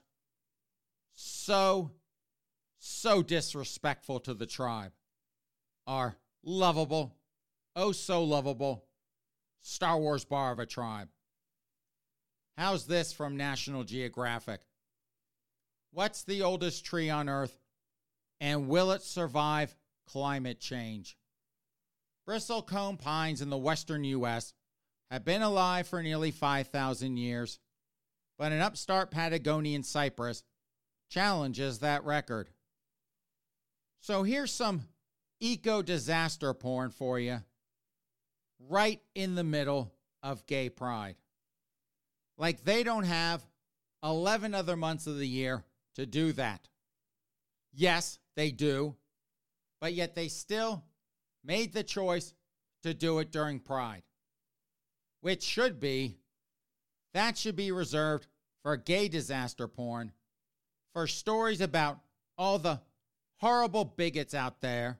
so, 1.14 1.90
so 2.78 3.22
disrespectful 3.22 4.20
to 4.20 4.34
the 4.34 4.46
tribe. 4.46 4.92
Our 5.86 6.16
lovable, 6.42 7.16
oh 7.76 7.92
so 7.92 8.24
lovable 8.24 8.84
Star 9.62 9.98
Wars 9.98 10.24
bar 10.24 10.52
of 10.52 10.58
a 10.58 10.66
tribe. 10.66 11.08
How's 12.56 12.86
this 12.86 13.12
from 13.12 13.36
National 13.36 13.84
Geographic? 13.84 14.60
What's 15.92 16.24
the 16.24 16.42
oldest 16.42 16.84
tree 16.84 17.10
on 17.10 17.28
Earth? 17.28 17.58
And 18.40 18.68
will 18.68 18.90
it 18.92 19.02
survive 19.02 19.76
climate 20.06 20.60
change? 20.60 21.16
Bristlecone 22.28 22.98
pines 22.98 23.40
in 23.40 23.50
the 23.50 23.56
western 23.56 24.04
U.S. 24.04 24.52
have 25.10 25.24
been 25.24 25.42
alive 25.42 25.86
for 25.86 26.02
nearly 26.02 26.30
5,000 26.30 27.16
years, 27.16 27.58
but 28.38 28.52
an 28.52 28.60
upstart 28.60 29.10
Patagonian 29.10 29.82
cypress 29.82 30.42
challenges 31.12 31.80
that 31.80 32.04
record. 32.04 32.48
So 34.00 34.22
here's 34.22 34.50
some 34.50 34.82
eco 35.40 35.82
disaster 35.82 36.54
porn 36.54 36.90
for 36.90 37.20
you, 37.20 37.42
right 38.58 39.00
in 39.14 39.34
the 39.34 39.44
middle 39.44 39.92
of 40.22 40.46
gay 40.46 40.70
pride. 40.70 41.16
Like 42.38 42.64
they 42.64 42.82
don't 42.82 43.04
have 43.04 43.46
11 44.02 44.54
other 44.54 44.74
months 44.74 45.06
of 45.06 45.18
the 45.18 45.28
year 45.28 45.64
to 45.96 46.06
do 46.06 46.32
that. 46.32 46.66
Yes, 47.74 48.18
they 48.34 48.50
do, 48.50 48.96
but 49.80 49.92
yet 49.92 50.14
they 50.14 50.28
still 50.28 50.82
made 51.44 51.74
the 51.74 51.84
choice 51.84 52.32
to 52.82 52.94
do 52.94 53.18
it 53.18 53.30
during 53.30 53.60
Pride, 53.60 54.02
which 55.20 55.42
should 55.42 55.78
be, 55.78 56.16
that 57.12 57.36
should 57.36 57.56
be 57.56 57.70
reserved 57.70 58.26
for 58.62 58.76
gay 58.76 59.08
disaster 59.08 59.68
porn, 59.68 60.12
for 60.92 61.06
stories 61.06 61.60
about 61.60 61.98
all 62.36 62.58
the 62.58 62.80
horrible 63.38 63.84
bigots 63.84 64.34
out 64.34 64.60
there, 64.60 64.98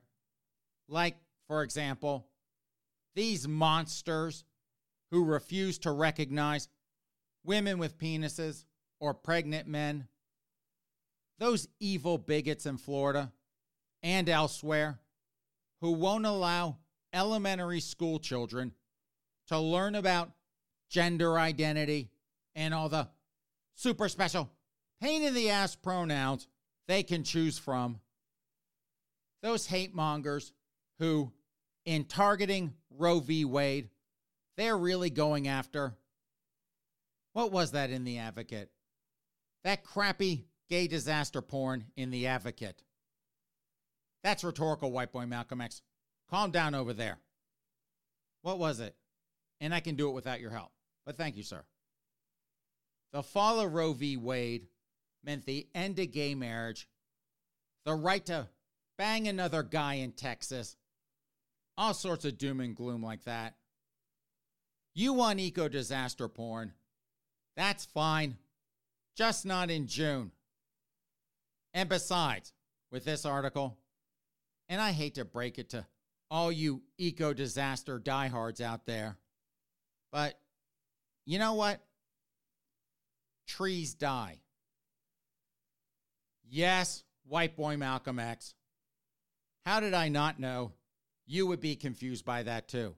like, 0.87 1.15
for 1.47 1.63
example, 1.63 2.27
these 3.15 3.47
monsters 3.47 4.43
who 5.11 5.23
refuse 5.23 5.77
to 5.79 5.91
recognize 5.91 6.67
women 7.43 7.77
with 7.77 7.97
penises 7.97 8.65
or 8.99 9.13
pregnant 9.13 9.67
men, 9.67 10.07
those 11.39 11.67
evil 11.79 12.17
bigots 12.17 12.65
in 12.65 12.77
Florida 12.77 13.31
and 14.01 14.29
elsewhere 14.29 14.99
who 15.81 15.91
won't 15.91 16.25
allow 16.25 16.77
elementary 17.13 17.79
school 17.79 18.19
children 18.19 18.71
to 19.47 19.59
learn 19.59 19.95
about 19.95 20.31
gender 20.89 21.37
identity 21.37 22.09
and 22.55 22.73
all 22.73 22.89
the 22.89 23.07
super 23.75 24.07
special 24.07 24.49
pain 25.03 25.23
in 25.23 25.33
the 25.33 25.49
ass 25.49 25.75
pronouns 25.75 26.47
they 26.87 27.03
can 27.03 27.23
choose 27.23 27.59
from. 27.59 27.99
Those 29.41 29.67
hate 29.67 29.93
mongers 29.93 30.53
who, 30.99 31.33
in 31.83 32.05
targeting 32.05 32.73
Roe 32.89 33.19
v. 33.19 33.43
Wade, 33.43 33.89
they're 34.55 34.77
really 34.77 35.09
going 35.09 35.49
after. 35.49 35.93
What 37.33 37.51
was 37.51 37.71
that 37.71 37.89
in 37.89 38.05
The 38.05 38.19
Advocate? 38.19 38.69
That 39.65 39.83
crappy 39.83 40.45
gay 40.69 40.87
disaster 40.87 41.41
porn 41.41 41.85
in 41.97 42.09
The 42.09 42.27
Advocate. 42.27 42.81
That's 44.23 44.43
rhetorical, 44.45 44.91
white 44.91 45.11
boy 45.11 45.25
Malcolm 45.25 45.59
X. 45.59 45.81
Calm 46.29 46.51
down 46.51 46.75
over 46.75 46.93
there. 46.93 47.17
What 48.41 48.57
was 48.57 48.79
it? 48.79 48.95
And 49.59 49.73
I 49.73 49.81
can 49.81 49.95
do 49.95 50.07
it 50.07 50.13
without 50.13 50.39
your 50.39 50.51
help. 50.51 50.71
But 51.05 51.17
thank 51.17 51.35
you, 51.35 51.43
sir. 51.43 51.63
The 53.11 53.23
fall 53.23 53.59
of 53.59 53.73
Roe 53.73 53.91
v. 53.91 54.15
Wade 54.15 54.67
meant 55.23 55.45
the 55.45 55.67
end 55.73 55.99
of 55.99 56.11
gay 56.11 56.35
marriage, 56.35 56.87
the 57.85 57.93
right 57.93 58.25
to 58.25 58.47
bang 58.97 59.27
another 59.27 59.63
guy 59.63 59.95
in 59.95 60.11
Texas, 60.11 60.75
all 61.77 61.93
sorts 61.93 62.25
of 62.25 62.37
doom 62.37 62.59
and 62.59 62.75
gloom 62.75 63.01
like 63.01 63.23
that. 63.23 63.55
You 64.93 65.13
want 65.13 65.39
eco 65.39 65.67
disaster 65.67 66.27
porn. 66.27 66.73
That's 67.55 67.85
fine, 67.85 68.37
just 69.15 69.45
not 69.45 69.71
in 69.71 69.87
June. 69.87 70.31
And 71.73 71.89
besides, 71.89 72.53
with 72.91 73.05
this 73.05 73.25
article, 73.25 73.77
and 74.69 74.79
I 74.79 74.91
hate 74.91 75.15
to 75.15 75.25
break 75.25 75.57
it 75.57 75.69
to 75.69 75.85
all 76.29 76.51
you 76.51 76.83
eco 76.97 77.33
disaster 77.33 77.97
diehards 77.97 78.61
out 78.61 78.85
there, 78.85 79.17
but 80.11 80.39
you 81.25 81.39
know 81.39 81.53
what? 81.53 81.79
Trees 83.47 83.95
die. 83.95 84.39
Yes, 86.55 87.03
white 87.25 87.55
boy 87.55 87.77
Malcolm 87.77 88.19
X. 88.19 88.53
How 89.65 89.79
did 89.79 89.95
I 89.95 90.09
not 90.09 90.39
know 90.39 90.73
you 91.25 91.47
would 91.47 91.59
be 91.59 91.75
confused 91.75 92.25
by 92.25 92.43
that 92.43 92.67
too? 92.67 92.95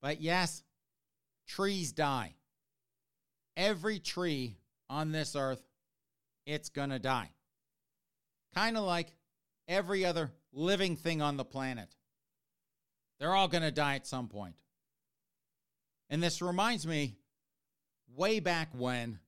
But 0.00 0.22
yes, 0.22 0.62
trees 1.46 1.92
die. 1.92 2.36
Every 3.54 3.98
tree 3.98 4.56
on 4.88 5.12
this 5.12 5.36
earth, 5.36 5.60
it's 6.46 6.70
going 6.70 6.88
to 6.88 6.98
die. 6.98 7.32
Kind 8.54 8.78
of 8.78 8.84
like 8.84 9.14
every 9.68 10.06
other 10.06 10.32
living 10.54 10.96
thing 10.96 11.20
on 11.20 11.36
the 11.36 11.44
planet. 11.44 11.94
They're 13.20 13.34
all 13.34 13.48
going 13.48 13.62
to 13.62 13.70
die 13.70 13.96
at 13.96 14.06
some 14.06 14.28
point. 14.28 14.54
And 16.08 16.22
this 16.22 16.40
reminds 16.40 16.86
me 16.86 17.18
way 18.14 18.40
back 18.40 18.70
when, 18.72 19.18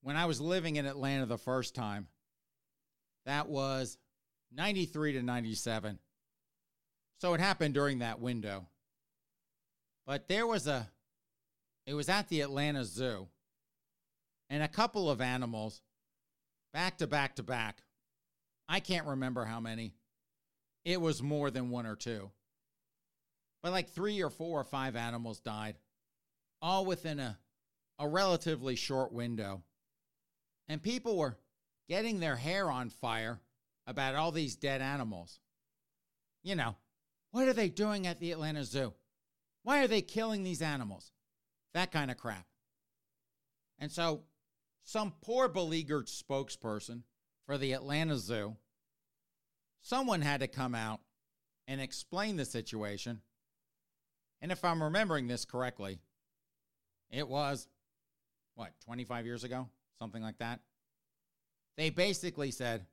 when 0.00 0.16
I 0.16 0.24
was 0.24 0.40
living 0.40 0.76
in 0.76 0.86
Atlanta 0.86 1.26
the 1.26 1.36
first 1.36 1.74
time, 1.74 2.08
that 3.26 3.48
was 3.48 3.98
93 4.52 5.14
to 5.14 5.22
97. 5.22 5.98
So 7.20 7.34
it 7.34 7.40
happened 7.40 7.74
during 7.74 8.00
that 8.00 8.20
window. 8.20 8.66
But 10.06 10.28
there 10.28 10.46
was 10.46 10.66
a, 10.66 10.88
it 11.86 11.94
was 11.94 12.08
at 12.08 12.28
the 12.28 12.42
Atlanta 12.42 12.84
Zoo, 12.84 13.28
and 14.50 14.62
a 14.62 14.68
couple 14.68 15.10
of 15.10 15.20
animals, 15.20 15.80
back 16.72 16.98
to 16.98 17.06
back 17.06 17.36
to 17.36 17.42
back. 17.42 17.82
I 18.68 18.80
can't 18.80 19.06
remember 19.06 19.44
how 19.44 19.60
many. 19.60 19.94
It 20.84 21.00
was 21.00 21.22
more 21.22 21.50
than 21.50 21.70
one 21.70 21.86
or 21.86 21.96
two. 21.96 22.30
But 23.62 23.72
like 23.72 23.88
three 23.88 24.22
or 24.22 24.28
four 24.28 24.60
or 24.60 24.64
five 24.64 24.94
animals 24.94 25.40
died, 25.40 25.76
all 26.60 26.84
within 26.84 27.18
a, 27.18 27.38
a 27.98 28.06
relatively 28.06 28.76
short 28.76 29.12
window. 29.12 29.62
And 30.68 30.82
people 30.82 31.16
were 31.16 31.38
getting 31.88 32.20
their 32.20 32.36
hair 32.36 32.70
on 32.70 32.90
fire 32.90 33.40
about 33.86 34.14
all 34.14 34.32
these 34.32 34.56
dead 34.56 34.80
animals. 34.80 35.40
You 36.42 36.54
know, 36.54 36.76
what 37.30 37.48
are 37.48 37.52
they 37.52 37.68
doing 37.68 38.06
at 38.06 38.20
the 38.20 38.32
Atlanta 38.32 38.64
Zoo? 38.64 38.94
Why 39.62 39.82
are 39.82 39.88
they 39.88 40.02
killing 40.02 40.42
these 40.42 40.62
animals? 40.62 41.12
That 41.72 41.90
kind 41.90 42.10
of 42.10 42.16
crap. 42.16 42.46
And 43.78 43.90
so, 43.90 44.22
some 44.84 45.14
poor 45.22 45.48
beleaguered 45.48 46.06
spokesperson 46.06 47.02
for 47.46 47.58
the 47.58 47.72
Atlanta 47.72 48.16
Zoo, 48.16 48.56
someone 49.80 50.20
had 50.20 50.40
to 50.40 50.46
come 50.46 50.74
out 50.74 51.00
and 51.66 51.80
explain 51.80 52.36
the 52.36 52.44
situation. 52.44 53.20
And 54.40 54.52
if 54.52 54.64
I'm 54.64 54.82
remembering 54.82 55.26
this 55.26 55.44
correctly, 55.44 55.98
it 57.10 57.26
was, 57.26 57.66
what, 58.54 58.72
25 58.84 59.24
years 59.24 59.44
ago? 59.44 59.68
Something 59.98 60.22
like 60.22 60.38
that. 60.38 60.60
They 61.76 61.90
basically 61.90 62.50
said 62.50 62.86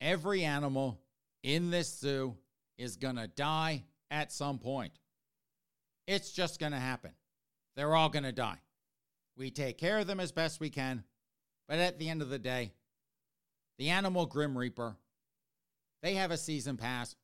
every 0.00 0.44
animal 0.44 1.00
in 1.42 1.70
this 1.70 1.98
zoo 1.98 2.36
is 2.76 2.96
going 2.96 3.16
to 3.16 3.28
die 3.28 3.84
at 4.10 4.32
some 4.32 4.58
point. 4.58 4.92
It's 6.06 6.32
just 6.32 6.58
going 6.58 6.72
to 6.72 6.78
happen. 6.78 7.12
They're 7.76 7.94
all 7.94 8.08
going 8.08 8.24
to 8.24 8.32
die. 8.32 8.58
We 9.36 9.50
take 9.50 9.78
care 9.78 9.98
of 9.98 10.06
them 10.06 10.18
as 10.18 10.32
best 10.32 10.58
we 10.58 10.70
can, 10.70 11.04
but 11.68 11.78
at 11.78 11.98
the 11.98 12.08
end 12.08 12.22
of 12.22 12.30
the 12.30 12.38
day, 12.38 12.72
the 13.78 13.90
animal 13.90 14.26
Grim 14.26 14.58
Reaper, 14.58 14.96
they 16.02 16.14
have 16.14 16.32
a 16.32 16.36
season 16.36 16.76
pass. 16.76 17.14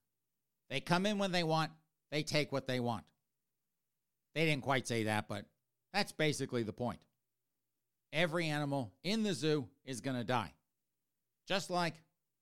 They 0.70 0.80
come 0.80 1.06
in 1.06 1.18
when 1.18 1.32
they 1.32 1.42
want, 1.42 1.72
they 2.12 2.22
take 2.22 2.52
what 2.52 2.68
they 2.68 2.78
want. 2.78 3.04
They 4.34 4.46
didn't 4.46 4.62
quite 4.62 4.86
say 4.86 5.04
that, 5.04 5.26
but 5.28 5.44
that's 5.92 6.12
basically 6.12 6.62
the 6.62 6.72
point. 6.72 7.00
Every 8.14 8.46
animal 8.46 8.92
in 9.02 9.24
the 9.24 9.34
zoo 9.34 9.66
is 9.84 10.00
going 10.00 10.16
to 10.16 10.24
die. 10.24 10.52
Just 11.48 11.68
like 11.68 11.94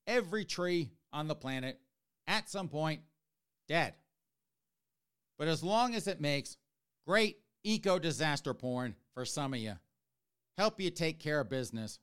every 0.05 0.45
tree 0.45 0.91
on 1.11 1.27
the 1.27 1.35
planet, 1.35 1.79
at 2.27 2.47
some 2.47 2.69
point, 2.69 3.01
dead. 3.67 3.95
But 5.39 5.47
as 5.47 5.63
long 5.63 5.95
as 5.95 6.07
it 6.07 6.21
makes 6.21 6.57
great 7.07 7.39
eco 7.63 7.97
disaster 7.97 8.53
porn 8.53 8.95
for 9.15 9.25
some 9.25 9.53
of 9.53 9.59
you, 9.59 9.73
help 10.59 10.79
you 10.79 10.91
take 10.91 11.19
care 11.19 11.39
of 11.39 11.49
business, 11.49 11.97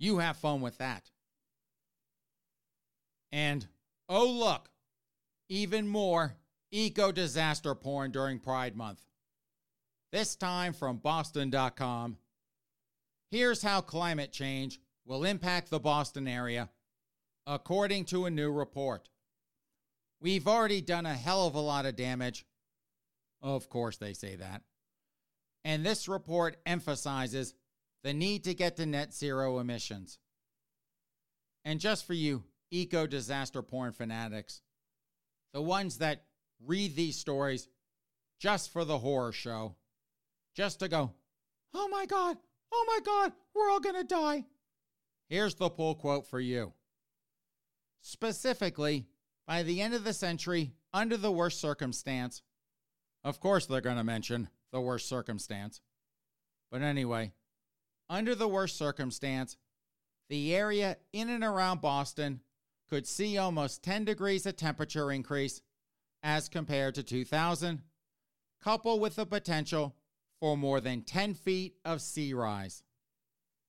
you 0.00 0.18
have 0.18 0.36
fun 0.36 0.60
with 0.60 0.78
that. 0.78 1.08
And 3.30 3.64
oh, 4.08 4.28
look, 4.28 4.68
even 5.48 5.86
more 5.86 6.34
eco 6.72 7.12
disaster 7.12 7.76
porn 7.76 8.10
during 8.10 8.40
Pride 8.40 8.76
Month. 8.76 9.00
This 10.10 10.34
time 10.34 10.72
from 10.72 10.96
Boston.com. 10.96 12.16
Here's 13.30 13.62
how 13.62 13.80
climate 13.80 14.32
change 14.32 14.80
will 15.04 15.24
impact 15.24 15.70
the 15.70 15.80
Boston 15.80 16.26
area, 16.26 16.70
according 17.46 18.06
to 18.06 18.26
a 18.26 18.30
new 18.30 18.50
report. 18.50 19.08
We've 20.20 20.48
already 20.48 20.80
done 20.80 21.06
a 21.06 21.14
hell 21.14 21.46
of 21.46 21.54
a 21.54 21.60
lot 21.60 21.86
of 21.86 21.96
damage. 21.96 22.44
Of 23.40 23.68
course, 23.68 23.96
they 23.98 24.14
say 24.14 24.36
that. 24.36 24.62
And 25.64 25.84
this 25.84 26.08
report 26.08 26.56
emphasizes 26.66 27.54
the 28.02 28.14
need 28.14 28.44
to 28.44 28.54
get 28.54 28.76
to 28.76 28.86
net 28.86 29.12
zero 29.12 29.58
emissions. 29.58 30.18
And 31.64 31.80
just 31.80 32.06
for 32.06 32.14
you 32.14 32.44
eco 32.70 33.06
disaster 33.06 33.62
porn 33.62 33.92
fanatics, 33.92 34.62
the 35.52 35.62
ones 35.62 35.98
that 35.98 36.24
read 36.64 36.96
these 36.96 37.16
stories 37.16 37.68
just 38.38 38.72
for 38.72 38.84
the 38.84 38.98
horror 38.98 39.32
show, 39.32 39.76
just 40.54 40.80
to 40.80 40.88
go, 40.88 41.12
oh 41.74 41.88
my 41.88 42.06
God, 42.06 42.36
oh 42.72 42.84
my 42.86 42.98
God, 43.04 43.32
we're 43.54 43.70
all 43.70 43.80
going 43.80 43.96
to 43.96 44.04
die. 44.04 44.44
Here's 45.28 45.54
the 45.54 45.68
pull 45.68 45.94
quote 45.94 46.26
for 46.26 46.40
you. 46.40 46.72
Specifically, 48.00 49.06
by 49.46 49.62
the 49.62 49.80
end 49.80 49.94
of 49.94 50.04
the 50.04 50.12
century, 50.12 50.72
under 50.92 51.16
the 51.16 51.32
worst 51.32 51.60
circumstance, 51.60 52.42
of 53.24 53.40
course 53.40 53.66
they're 53.66 53.80
going 53.80 53.96
to 53.96 54.04
mention 54.04 54.48
the 54.72 54.80
worst 54.80 55.08
circumstance. 55.08 55.80
But 56.70 56.82
anyway, 56.82 57.32
under 58.08 58.34
the 58.34 58.48
worst 58.48 58.76
circumstance, 58.76 59.56
the 60.28 60.54
area 60.54 60.96
in 61.12 61.28
and 61.28 61.44
around 61.44 61.80
Boston 61.80 62.40
could 62.88 63.06
see 63.06 63.36
almost 63.36 63.82
10 63.82 64.04
degrees 64.04 64.46
of 64.46 64.56
temperature 64.56 65.10
increase 65.12 65.60
as 66.22 66.48
compared 66.48 66.94
to 66.94 67.02
2000, 67.02 67.82
coupled 68.62 69.00
with 69.00 69.16
the 69.16 69.26
potential 69.26 69.94
for 70.40 70.56
more 70.56 70.80
than 70.80 71.02
10 71.02 71.34
feet 71.34 71.74
of 71.84 72.00
sea 72.00 72.32
rise. 72.32 72.82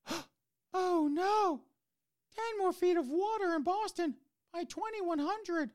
oh 0.74 1.10
no! 1.12 1.62
10 2.36 2.44
more 2.60 2.74
feet 2.74 2.98
of 2.98 3.08
water 3.08 3.56
in 3.56 3.64
Boston 3.64 4.16
by 4.54 4.64
2100. 4.64 5.72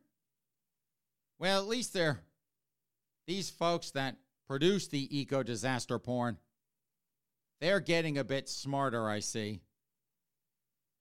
Well, 1.39 1.61
at 1.61 1.69
least 1.69 1.93
they're 1.93 2.21
these 3.27 3.51
folks 3.51 3.91
that 3.93 4.17
produce 4.47 4.89
the 4.89 5.19
eco 5.19 5.43
disaster 5.43 5.99
porn. 5.99 6.39
They're 7.61 7.81
getting 7.81 8.19
a 8.19 8.25
bit 8.25 8.49
smarter, 8.49 9.09
I 9.09 9.21
see. 9.21 9.63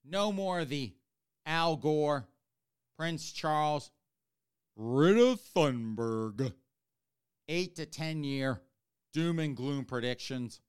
No 0.04 0.32
more 0.32 0.64
the 0.64 0.94
Al 1.46 1.76
Gore, 1.76 2.26
Prince 2.96 3.30
Charles, 3.30 3.90
Greta 4.76 5.38
Thunberg. 5.54 6.52
Eight 7.48 7.76
to 7.76 7.84
10 7.84 8.24
year 8.24 8.62
doom 9.14 9.38
and 9.38 9.56
gloom 9.56 9.84
predictions. 9.84 10.60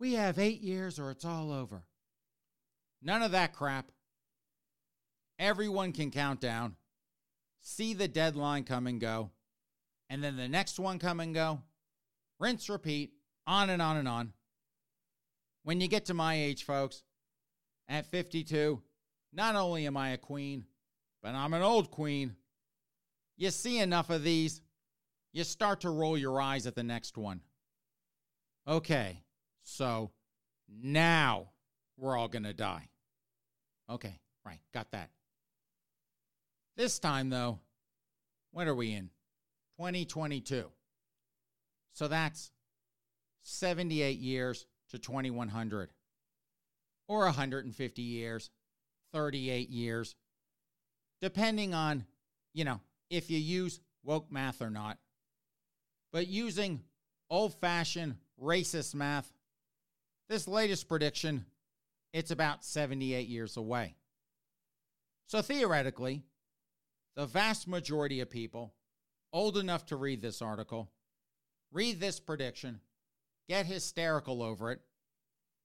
We 0.00 0.14
have 0.14 0.38
eight 0.38 0.62
years 0.62 0.98
or 0.98 1.10
it's 1.10 1.24
all 1.24 1.52
over. 1.52 1.84
None 3.02 3.22
of 3.22 3.30
that 3.32 3.52
crap. 3.52 3.92
Everyone 5.38 5.92
can 5.92 6.10
count 6.10 6.40
down, 6.40 6.76
see 7.60 7.92
the 7.92 8.08
deadline 8.08 8.64
come 8.64 8.86
and 8.86 8.98
go, 8.98 9.30
and 10.08 10.24
then 10.24 10.36
the 10.36 10.48
next 10.48 10.78
one 10.78 10.98
come 10.98 11.20
and 11.20 11.34
go. 11.34 11.60
Rinse, 12.38 12.70
repeat, 12.70 13.12
on 13.46 13.68
and 13.68 13.82
on 13.82 13.98
and 13.98 14.08
on. 14.08 14.32
When 15.62 15.80
you 15.80 15.88
get 15.88 16.06
to 16.06 16.14
my 16.14 16.34
age, 16.36 16.64
folks, 16.64 17.02
at 17.86 18.10
52, 18.10 18.82
not 19.32 19.56
only 19.56 19.86
am 19.86 19.96
I 19.96 20.10
a 20.10 20.18
queen, 20.18 20.64
but 21.22 21.34
I'm 21.34 21.52
an 21.52 21.62
old 21.62 21.90
queen. 21.90 22.34
You 23.36 23.50
see 23.50 23.78
enough 23.78 24.08
of 24.08 24.22
these, 24.22 24.62
you 25.36 25.44
start 25.44 25.82
to 25.82 25.90
roll 25.90 26.16
your 26.16 26.40
eyes 26.40 26.66
at 26.66 26.74
the 26.74 26.82
next 26.82 27.18
one. 27.18 27.42
Okay, 28.66 29.22
so 29.62 30.10
now 30.82 31.50
we're 31.98 32.16
all 32.16 32.26
going 32.26 32.44
to 32.44 32.54
die. 32.54 32.88
Okay, 33.90 34.18
right, 34.46 34.60
got 34.72 34.90
that. 34.92 35.10
This 36.78 36.98
time, 36.98 37.28
though, 37.28 37.58
what 38.52 38.66
are 38.66 38.74
we 38.74 38.94
in? 38.94 39.10
2022. 39.76 40.70
So 41.92 42.08
that's 42.08 42.50
78 43.42 44.18
years 44.18 44.66
to 44.88 44.98
2100, 44.98 45.90
or 47.08 47.24
150 47.24 48.02
years, 48.02 48.50
38 49.12 49.68
years, 49.68 50.16
depending 51.20 51.74
on, 51.74 52.06
you 52.54 52.64
know, 52.64 52.80
if 53.10 53.30
you 53.30 53.36
use 53.38 53.80
woke 54.02 54.32
math 54.32 54.62
or 54.62 54.70
not. 54.70 54.96
But 56.16 56.28
using 56.28 56.80
old 57.28 57.52
fashioned 57.60 58.16
racist 58.42 58.94
math, 58.94 59.30
this 60.30 60.48
latest 60.48 60.88
prediction, 60.88 61.44
it's 62.14 62.30
about 62.30 62.64
78 62.64 63.28
years 63.28 63.58
away. 63.58 63.96
So 65.26 65.42
theoretically, 65.42 66.22
the 67.16 67.26
vast 67.26 67.68
majority 67.68 68.20
of 68.20 68.30
people 68.30 68.72
old 69.30 69.58
enough 69.58 69.84
to 69.88 69.96
read 69.96 70.22
this 70.22 70.40
article, 70.40 70.88
read 71.70 72.00
this 72.00 72.18
prediction, 72.18 72.80
get 73.46 73.66
hysterical 73.66 74.42
over 74.42 74.72
it, 74.72 74.80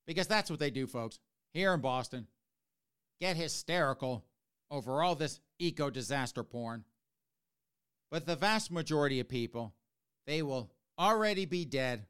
because 0.06 0.28
that's 0.28 0.50
what 0.50 0.60
they 0.60 0.70
do, 0.70 0.86
folks, 0.86 1.18
here 1.54 1.74
in 1.74 1.80
Boston. 1.80 2.28
Get 3.22 3.38
hysterical 3.38 4.26
over 4.70 5.02
all 5.02 5.16
this 5.16 5.40
eco 5.60 5.90
disaster 5.90 6.44
porn. 6.44 6.84
But 8.10 8.26
the 8.26 8.36
vast 8.36 8.70
majority 8.70 9.22
of 9.22 9.30
people, 9.30 9.76
they 10.26 10.42
will 10.42 10.72
already 10.98 11.46
be 11.46 11.66
dead 11.66 12.06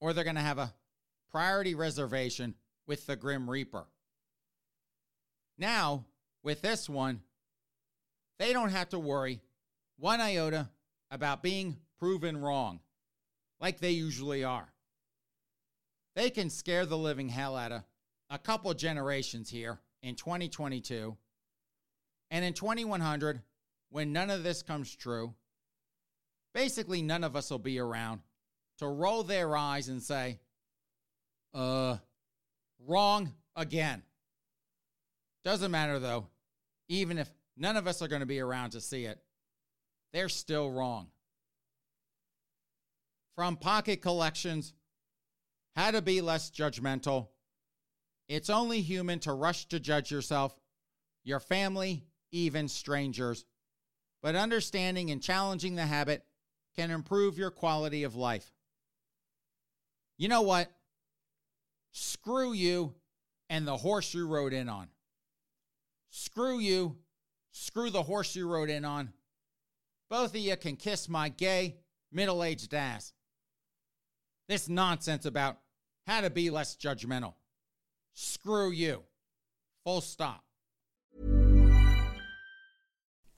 or 0.00 0.12
they're 0.12 0.24
going 0.24 0.36
to 0.36 0.42
have 0.42 0.58
a 0.58 0.72
priority 1.30 1.74
reservation 1.74 2.54
with 2.86 3.06
the 3.06 3.16
Grim 3.16 3.48
Reaper. 3.48 3.84
Now, 5.58 6.04
with 6.42 6.62
this 6.62 6.88
one, 6.88 7.20
they 8.38 8.52
don't 8.52 8.70
have 8.70 8.90
to 8.90 8.98
worry 8.98 9.40
one 9.98 10.20
iota 10.20 10.68
about 11.10 11.42
being 11.42 11.76
proven 11.98 12.36
wrong, 12.36 12.80
like 13.60 13.80
they 13.80 13.90
usually 13.90 14.44
are. 14.44 14.72
They 16.14 16.30
can 16.30 16.50
scare 16.50 16.86
the 16.86 16.96
living 16.96 17.28
hell 17.28 17.56
out 17.56 17.72
of 17.72 17.82
a 18.30 18.38
couple 18.38 18.72
generations 18.74 19.50
here 19.50 19.80
in 20.02 20.14
2022. 20.14 21.16
And 22.30 22.44
in 22.44 22.52
2100, 22.52 23.42
when 23.90 24.12
none 24.12 24.30
of 24.30 24.42
this 24.42 24.62
comes 24.62 24.94
true, 24.94 25.34
basically 26.54 27.02
none 27.02 27.24
of 27.24 27.36
us 27.36 27.50
will 27.50 27.58
be 27.58 27.78
around 27.78 28.20
to 28.78 28.86
roll 28.86 29.22
their 29.22 29.56
eyes 29.56 29.88
and 29.88 30.02
say, 30.02 30.38
uh, 31.54 31.96
wrong 32.86 33.32
again. 33.56 34.02
Doesn't 35.44 35.70
matter 35.70 35.98
though, 35.98 36.26
even 36.88 37.18
if 37.18 37.28
none 37.56 37.76
of 37.76 37.86
us 37.86 38.02
are 38.02 38.08
going 38.08 38.20
to 38.20 38.26
be 38.26 38.40
around 38.40 38.70
to 38.70 38.80
see 38.80 39.04
it, 39.04 39.18
they're 40.12 40.28
still 40.28 40.70
wrong. 40.70 41.08
From 43.34 43.56
Pocket 43.56 44.02
Collections, 44.02 44.72
How 45.76 45.90
to 45.90 46.02
Be 46.02 46.20
Less 46.20 46.50
Judgmental. 46.50 47.28
It's 48.28 48.50
only 48.50 48.80
human 48.80 49.20
to 49.20 49.32
rush 49.32 49.66
to 49.66 49.80
judge 49.80 50.10
yourself, 50.10 50.58
your 51.24 51.40
family, 51.40 52.04
even 52.30 52.68
strangers. 52.68 53.44
But 54.22 54.34
understanding 54.34 55.10
and 55.10 55.22
challenging 55.22 55.76
the 55.76 55.86
habit 55.86 56.24
can 56.78 56.92
improve 56.92 57.36
your 57.36 57.50
quality 57.50 58.04
of 58.04 58.14
life. 58.14 58.52
You 60.16 60.28
know 60.28 60.42
what? 60.42 60.70
Screw 61.90 62.52
you 62.52 62.94
and 63.50 63.66
the 63.66 63.76
horse 63.76 64.14
you 64.14 64.28
rode 64.28 64.52
in 64.52 64.68
on. 64.68 64.86
Screw 66.10 66.60
you. 66.60 66.96
Screw 67.50 67.90
the 67.90 68.04
horse 68.04 68.36
you 68.36 68.48
rode 68.48 68.70
in 68.70 68.84
on. 68.84 69.12
Both 70.08 70.30
of 70.30 70.36
you 70.36 70.56
can 70.56 70.76
kiss 70.76 71.08
my 71.08 71.30
gay, 71.30 71.78
middle 72.12 72.44
aged 72.44 72.72
ass. 72.72 73.12
This 74.48 74.68
nonsense 74.68 75.26
about 75.26 75.58
how 76.06 76.20
to 76.20 76.30
be 76.30 76.48
less 76.48 76.76
judgmental. 76.76 77.34
Screw 78.14 78.70
you. 78.70 79.02
Full 79.82 80.00
stop. 80.00 80.44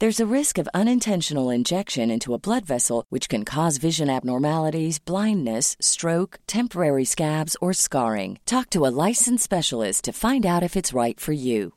There's 0.00 0.18
a 0.18 0.34
risk 0.34 0.56
of 0.56 0.66
unintentional 0.72 1.50
injection 1.50 2.10
into 2.10 2.32
a 2.32 2.38
blood 2.38 2.64
vessel, 2.64 3.04
which 3.10 3.28
can 3.28 3.44
cause 3.44 3.76
vision 3.76 4.08
abnormalities, 4.08 4.98
blindness, 4.98 5.76
stroke, 5.78 6.38
temporary 6.46 7.04
scabs, 7.04 7.54
or 7.60 7.74
scarring. 7.74 8.38
Talk 8.46 8.70
to 8.70 8.86
a 8.86 8.94
licensed 9.06 9.44
specialist 9.44 10.04
to 10.04 10.12
find 10.14 10.46
out 10.46 10.62
if 10.62 10.74
it's 10.74 10.94
right 10.94 11.20
for 11.20 11.32
you. 11.32 11.74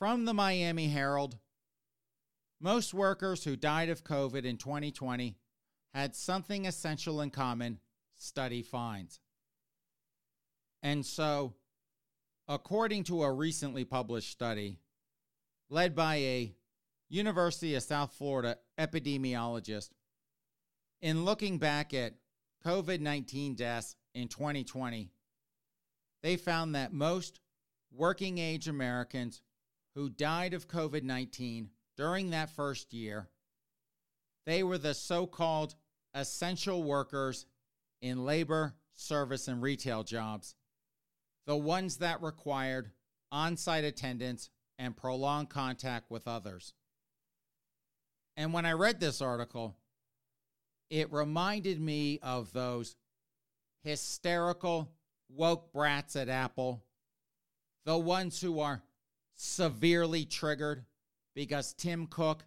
From 0.00 0.24
the 0.24 0.34
Miami 0.34 0.88
Herald 0.88 1.38
Most 2.60 2.94
workers 2.94 3.44
who 3.44 3.54
died 3.54 3.90
of 3.90 4.02
COVID 4.02 4.44
in 4.44 4.56
2020 4.56 5.36
had 5.94 6.16
something 6.16 6.66
essential 6.66 7.20
in 7.20 7.30
common, 7.30 7.78
study 8.16 8.62
finds. 8.62 9.20
And 10.82 11.06
so, 11.06 11.54
according 12.48 13.04
to 13.04 13.22
a 13.22 13.32
recently 13.32 13.84
published 13.84 14.30
study 14.30 14.78
led 15.70 15.94
by 15.94 16.16
a 16.16 16.54
University 17.08 17.74
of 17.74 17.82
South 17.82 18.12
Florida 18.12 18.58
epidemiologist, 18.78 19.90
in 21.00 21.24
looking 21.24 21.58
back 21.58 21.94
at 21.94 22.14
COVID 22.64 23.00
19 23.00 23.54
deaths 23.54 23.96
in 24.14 24.28
2020, 24.28 25.10
they 26.22 26.36
found 26.36 26.74
that 26.74 26.92
most 26.92 27.40
working 27.92 28.38
age 28.38 28.68
Americans 28.68 29.42
who 29.94 30.08
died 30.08 30.54
of 30.54 30.68
COVID 30.68 31.02
19 31.02 31.70
during 31.96 32.30
that 32.30 32.50
first 32.50 32.92
year, 32.92 33.28
they 34.46 34.62
were 34.62 34.78
the 34.78 34.94
so 34.94 35.26
called 35.26 35.74
essential 36.14 36.82
workers 36.82 37.46
in 38.02 38.24
labor, 38.24 38.74
service, 38.94 39.48
and 39.48 39.62
retail 39.62 40.02
jobs, 40.02 40.54
the 41.46 41.56
ones 41.56 41.98
that 41.98 42.22
required 42.22 42.90
on 43.30 43.56
site 43.56 43.84
attendance 43.84 44.50
and 44.78 44.96
prolonged 44.96 45.50
contact 45.50 46.10
with 46.10 46.26
others. 46.26 46.74
And 48.36 48.52
when 48.52 48.66
I 48.66 48.72
read 48.72 49.00
this 49.00 49.20
article, 49.20 49.76
it 50.90 51.12
reminded 51.12 51.80
me 51.80 52.18
of 52.22 52.52
those 52.52 52.96
hysterical 53.82 54.90
woke 55.28 55.72
brats 55.72 56.16
at 56.16 56.28
Apple, 56.28 56.82
the 57.84 57.98
ones 57.98 58.40
who 58.40 58.60
are 58.60 58.82
severely 59.34 60.24
triggered 60.24 60.84
because 61.34 61.74
Tim 61.74 62.06
Cook 62.06 62.44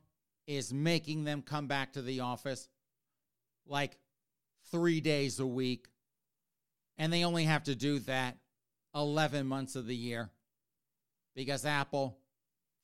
is 0.47 0.73
making 0.73 1.25
them 1.25 1.41
come 1.41 1.67
back 1.67 1.93
to 1.93 2.01
the 2.01 2.21
office 2.21 2.69
like 3.67 3.97
three 4.71 5.01
days 5.01 5.39
a 5.39 5.45
week. 5.45 5.87
And 6.97 7.11
they 7.11 7.23
only 7.23 7.43
have 7.43 7.65
to 7.65 7.75
do 7.75 7.99
that 7.99 8.37
11 8.95 9.45
months 9.45 9.75
of 9.75 9.85
the 9.85 9.95
year 9.95 10.29
because 11.35 11.65
Apple, 11.65 12.17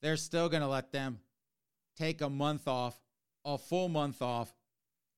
they're 0.02 0.18
still 0.18 0.50
going 0.50 0.62
to 0.62 0.68
let 0.68 0.92
them 0.92 1.20
take 1.98 2.22
a 2.22 2.30
month 2.30 2.68
off, 2.68 2.96
a 3.44 3.58
full 3.58 3.89
month 3.89 4.22
off, 4.22 4.54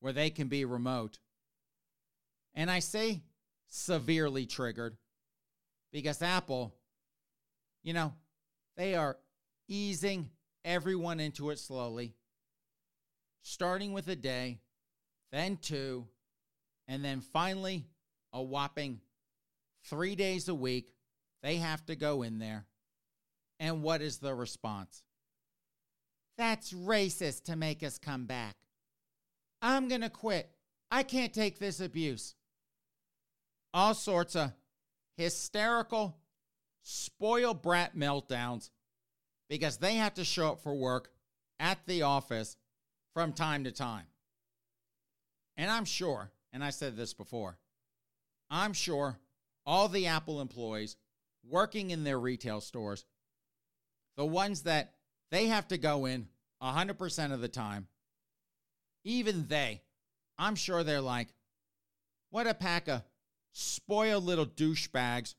where 0.00 0.12
they 0.12 0.30
can 0.30 0.48
be 0.48 0.64
remote. 0.64 1.18
And 2.54 2.70
I 2.70 2.78
say 2.78 3.22
severely 3.68 4.46
triggered 4.46 4.96
because 5.92 6.22
Apple, 6.22 6.74
you 7.82 7.92
know, 7.92 8.14
they 8.76 8.94
are 8.94 9.18
easing 9.68 10.30
everyone 10.64 11.20
into 11.20 11.50
it 11.50 11.58
slowly, 11.58 12.14
starting 13.42 13.92
with 13.92 14.08
a 14.08 14.16
day, 14.16 14.60
then 15.30 15.56
two, 15.56 16.06
and 16.88 17.04
then 17.04 17.20
finally 17.20 17.84
a 18.32 18.42
whopping 18.42 19.00
three 19.88 20.14
days 20.14 20.48
a 20.48 20.54
week. 20.54 20.92
They 21.42 21.56
have 21.56 21.84
to 21.86 21.96
go 21.96 22.22
in 22.22 22.38
there. 22.38 22.66
And 23.58 23.82
what 23.82 24.02
is 24.02 24.18
the 24.18 24.34
response? 24.34 25.02
That's 26.36 26.72
racist 26.72 27.44
to 27.44 27.56
make 27.56 27.82
us 27.82 27.98
come 27.98 28.26
back. 28.26 28.56
I'm 29.62 29.88
going 29.88 30.02
to 30.02 30.10
quit. 30.10 30.50
I 30.90 31.02
can't 31.02 31.32
take 31.32 31.58
this 31.58 31.80
abuse. 31.80 32.34
All 33.72 33.94
sorts 33.94 34.36
of 34.36 34.52
hysterical, 35.16 36.16
spoiled 36.82 37.62
brat 37.62 37.96
meltdowns 37.96 38.70
because 39.48 39.78
they 39.78 39.96
have 39.96 40.14
to 40.14 40.24
show 40.24 40.52
up 40.52 40.60
for 40.60 40.74
work 40.74 41.10
at 41.58 41.78
the 41.86 42.02
office 42.02 42.56
from 43.14 43.32
time 43.32 43.64
to 43.64 43.72
time. 43.72 44.06
And 45.56 45.70
I'm 45.70 45.86
sure, 45.86 46.30
and 46.52 46.62
I 46.62 46.70
said 46.70 46.96
this 46.96 47.14
before, 47.14 47.58
I'm 48.50 48.72
sure 48.72 49.18
all 49.66 49.88
the 49.88 50.06
Apple 50.06 50.40
employees 50.40 50.96
working 51.48 51.90
in 51.90 52.04
their 52.04 52.18
retail 52.18 52.60
stores, 52.60 53.04
the 54.16 54.24
ones 54.24 54.62
that 54.62 54.94
they 55.30 55.46
have 55.48 55.68
to 55.68 55.78
go 55.78 56.06
in 56.06 56.28
100% 56.62 57.32
of 57.32 57.40
the 57.40 57.48
time, 57.48 57.88
even 59.04 59.46
they, 59.48 59.82
I'm 60.38 60.54
sure 60.54 60.82
they're 60.82 61.00
like, 61.00 61.28
what 62.30 62.46
a 62.46 62.54
pack 62.54 62.88
of 62.88 63.02
spoiled 63.52 64.24
little 64.24 64.46
douchebags 64.46 65.34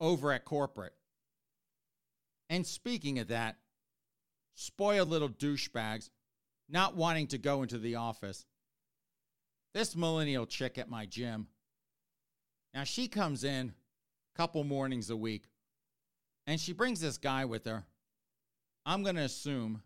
over 0.00 0.32
at 0.32 0.44
corporate. 0.44 0.92
And 2.48 2.66
speaking 2.66 3.18
of 3.18 3.28
that, 3.28 3.56
spoiled 4.54 5.08
little 5.08 5.28
douchebags 5.28 6.10
not 6.68 6.96
wanting 6.96 7.28
to 7.28 7.38
go 7.38 7.62
into 7.62 7.78
the 7.78 7.96
office. 7.96 8.44
This 9.74 9.94
millennial 9.94 10.46
chick 10.46 10.78
at 10.78 10.90
my 10.90 11.06
gym, 11.06 11.48
now 12.76 12.84
she 12.84 13.08
comes 13.08 13.42
in 13.42 13.70
a 13.70 14.36
couple 14.36 14.62
mornings 14.62 15.08
a 15.08 15.16
week 15.16 15.44
and 16.46 16.60
she 16.60 16.74
brings 16.74 17.00
this 17.00 17.16
guy 17.16 17.46
with 17.46 17.64
her. 17.64 17.86
I'm 18.84 19.02
going 19.02 19.16
to 19.16 19.22
assume 19.22 19.80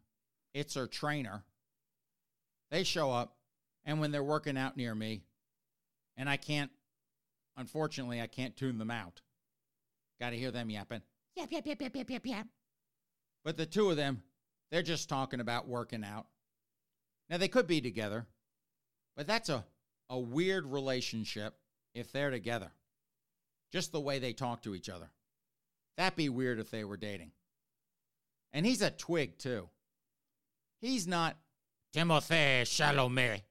it's 0.54 0.74
her 0.74 0.88
trainer. 0.88 1.44
They 2.72 2.82
show 2.82 3.12
up, 3.12 3.36
and 3.84 4.00
when 4.00 4.10
they're 4.10 4.24
working 4.24 4.58
out 4.58 4.76
near 4.76 4.92
me, 4.92 5.22
and 6.16 6.28
I 6.28 6.36
can't, 6.36 6.72
unfortunately, 7.56 8.20
I 8.20 8.26
can't 8.26 8.56
tune 8.56 8.76
them 8.76 8.90
out. 8.90 9.20
Got 10.20 10.30
to 10.30 10.36
hear 10.36 10.50
them 10.50 10.68
yapping. 10.68 11.02
Yap, 11.36 11.52
yap, 11.52 11.66
yap, 11.66 11.80
yap, 11.80 11.94
yap, 11.94 12.10
yap, 12.10 12.26
yap. 12.26 12.46
But 13.44 13.56
the 13.56 13.66
two 13.66 13.88
of 13.88 13.96
them, 13.96 14.20
they're 14.72 14.82
just 14.82 15.08
talking 15.08 15.38
about 15.38 15.68
working 15.68 16.04
out. 16.04 16.26
Now, 17.28 17.38
they 17.38 17.48
could 17.48 17.68
be 17.68 17.80
together, 17.80 18.26
but 19.16 19.28
that's 19.28 19.48
a, 19.48 19.64
a 20.10 20.18
weird 20.18 20.66
relationship 20.66 21.54
if 21.94 22.10
they're 22.10 22.30
together. 22.30 22.72
Just 23.72 23.92
the 23.92 24.00
way 24.00 24.18
they 24.18 24.32
talk 24.32 24.62
to 24.62 24.74
each 24.74 24.88
other. 24.88 25.10
That'd 25.96 26.16
be 26.16 26.28
weird 26.28 26.58
if 26.58 26.70
they 26.70 26.84
were 26.84 26.96
dating. 26.96 27.32
And 28.52 28.66
he's 28.66 28.82
a 28.82 28.90
twig, 28.90 29.38
too. 29.38 29.68
He's 30.80 31.06
not 31.06 31.36
Timothée 31.94 32.62
Chalamet 32.62 33.42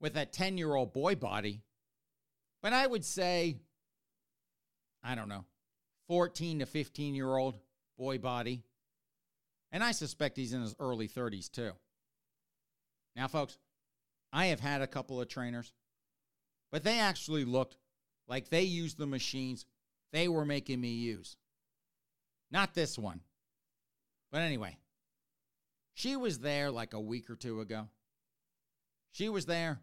with 0.00 0.16
a 0.16 0.26
10 0.26 0.58
year 0.58 0.74
old 0.74 0.92
boy 0.92 1.14
body, 1.14 1.62
but 2.62 2.72
I 2.72 2.86
would 2.86 3.04
say, 3.04 3.56
I 5.02 5.14
don't 5.14 5.28
know, 5.28 5.44
14 6.08 6.60
to 6.60 6.66
15 6.66 7.14
year 7.14 7.34
old 7.36 7.58
boy 7.98 8.18
body. 8.18 8.62
And 9.72 9.82
I 9.82 9.92
suspect 9.92 10.36
he's 10.36 10.52
in 10.52 10.62
his 10.62 10.76
early 10.78 11.08
30s 11.08 11.50
too. 11.50 11.72
Now, 13.14 13.28
folks, 13.28 13.58
I 14.32 14.46
have 14.46 14.60
had 14.60 14.82
a 14.82 14.86
couple 14.86 15.20
of 15.20 15.28
trainers, 15.28 15.72
but 16.70 16.84
they 16.84 16.98
actually 16.98 17.44
looked 17.44 17.76
like 18.28 18.48
they 18.48 18.62
used 18.62 18.98
the 18.98 19.06
machines 19.06 19.66
they 20.12 20.28
were 20.28 20.44
making 20.44 20.80
me 20.80 20.88
use. 20.88 21.36
Not 22.50 22.74
this 22.74 22.98
one. 22.98 23.20
But 24.32 24.42
anyway, 24.42 24.76
she 25.94 26.16
was 26.16 26.38
there 26.38 26.70
like 26.70 26.94
a 26.94 27.00
week 27.00 27.30
or 27.30 27.36
two 27.36 27.60
ago. 27.60 27.88
She 29.12 29.28
was 29.28 29.46
there. 29.46 29.80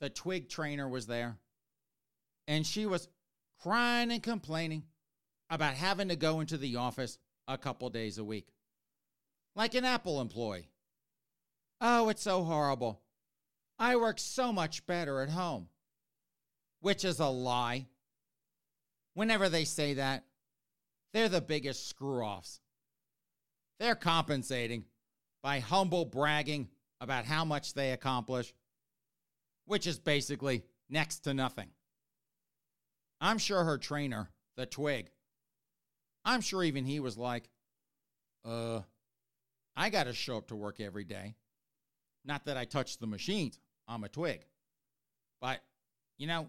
The 0.00 0.10
twig 0.10 0.48
trainer 0.48 0.88
was 0.88 1.06
there. 1.06 1.38
And 2.46 2.66
she 2.66 2.86
was 2.86 3.08
crying 3.60 4.10
and 4.10 4.22
complaining 4.22 4.84
about 5.50 5.74
having 5.74 6.08
to 6.08 6.16
go 6.16 6.40
into 6.40 6.58
the 6.58 6.76
office 6.76 7.18
a 7.48 7.56
couple 7.56 7.88
days 7.90 8.18
a 8.18 8.24
week. 8.24 8.48
Like 9.54 9.74
an 9.74 9.84
Apple 9.84 10.20
employee. 10.20 10.70
Oh, 11.80 12.08
it's 12.08 12.22
so 12.22 12.42
horrible. 12.44 13.00
I 13.78 13.96
work 13.96 14.18
so 14.18 14.52
much 14.52 14.86
better 14.86 15.20
at 15.20 15.30
home. 15.30 15.68
Which 16.86 17.04
is 17.04 17.18
a 17.18 17.26
lie. 17.26 17.88
Whenever 19.14 19.48
they 19.48 19.64
say 19.64 19.94
that, 19.94 20.24
they're 21.12 21.28
the 21.28 21.40
biggest 21.40 21.88
screw 21.88 22.22
offs. 22.22 22.60
They're 23.80 23.96
compensating 23.96 24.84
by 25.42 25.58
humble 25.58 26.04
bragging 26.04 26.68
about 27.00 27.24
how 27.24 27.44
much 27.44 27.74
they 27.74 27.90
accomplish, 27.90 28.54
which 29.64 29.88
is 29.88 29.98
basically 29.98 30.62
next 30.88 31.24
to 31.24 31.34
nothing. 31.34 31.70
I'm 33.20 33.38
sure 33.38 33.64
her 33.64 33.78
trainer, 33.78 34.30
the 34.56 34.64
twig, 34.64 35.10
I'm 36.24 36.40
sure 36.40 36.62
even 36.62 36.84
he 36.84 37.00
was 37.00 37.18
like, 37.18 37.48
uh, 38.44 38.82
I 39.76 39.90
got 39.90 40.04
to 40.04 40.12
show 40.12 40.36
up 40.36 40.46
to 40.50 40.54
work 40.54 40.78
every 40.78 41.02
day. 41.02 41.34
Not 42.24 42.44
that 42.44 42.56
I 42.56 42.64
touch 42.64 42.98
the 42.98 43.08
machines, 43.08 43.58
I'm 43.88 44.04
a 44.04 44.08
twig. 44.08 44.46
But, 45.40 45.58
you 46.16 46.28
know, 46.28 46.46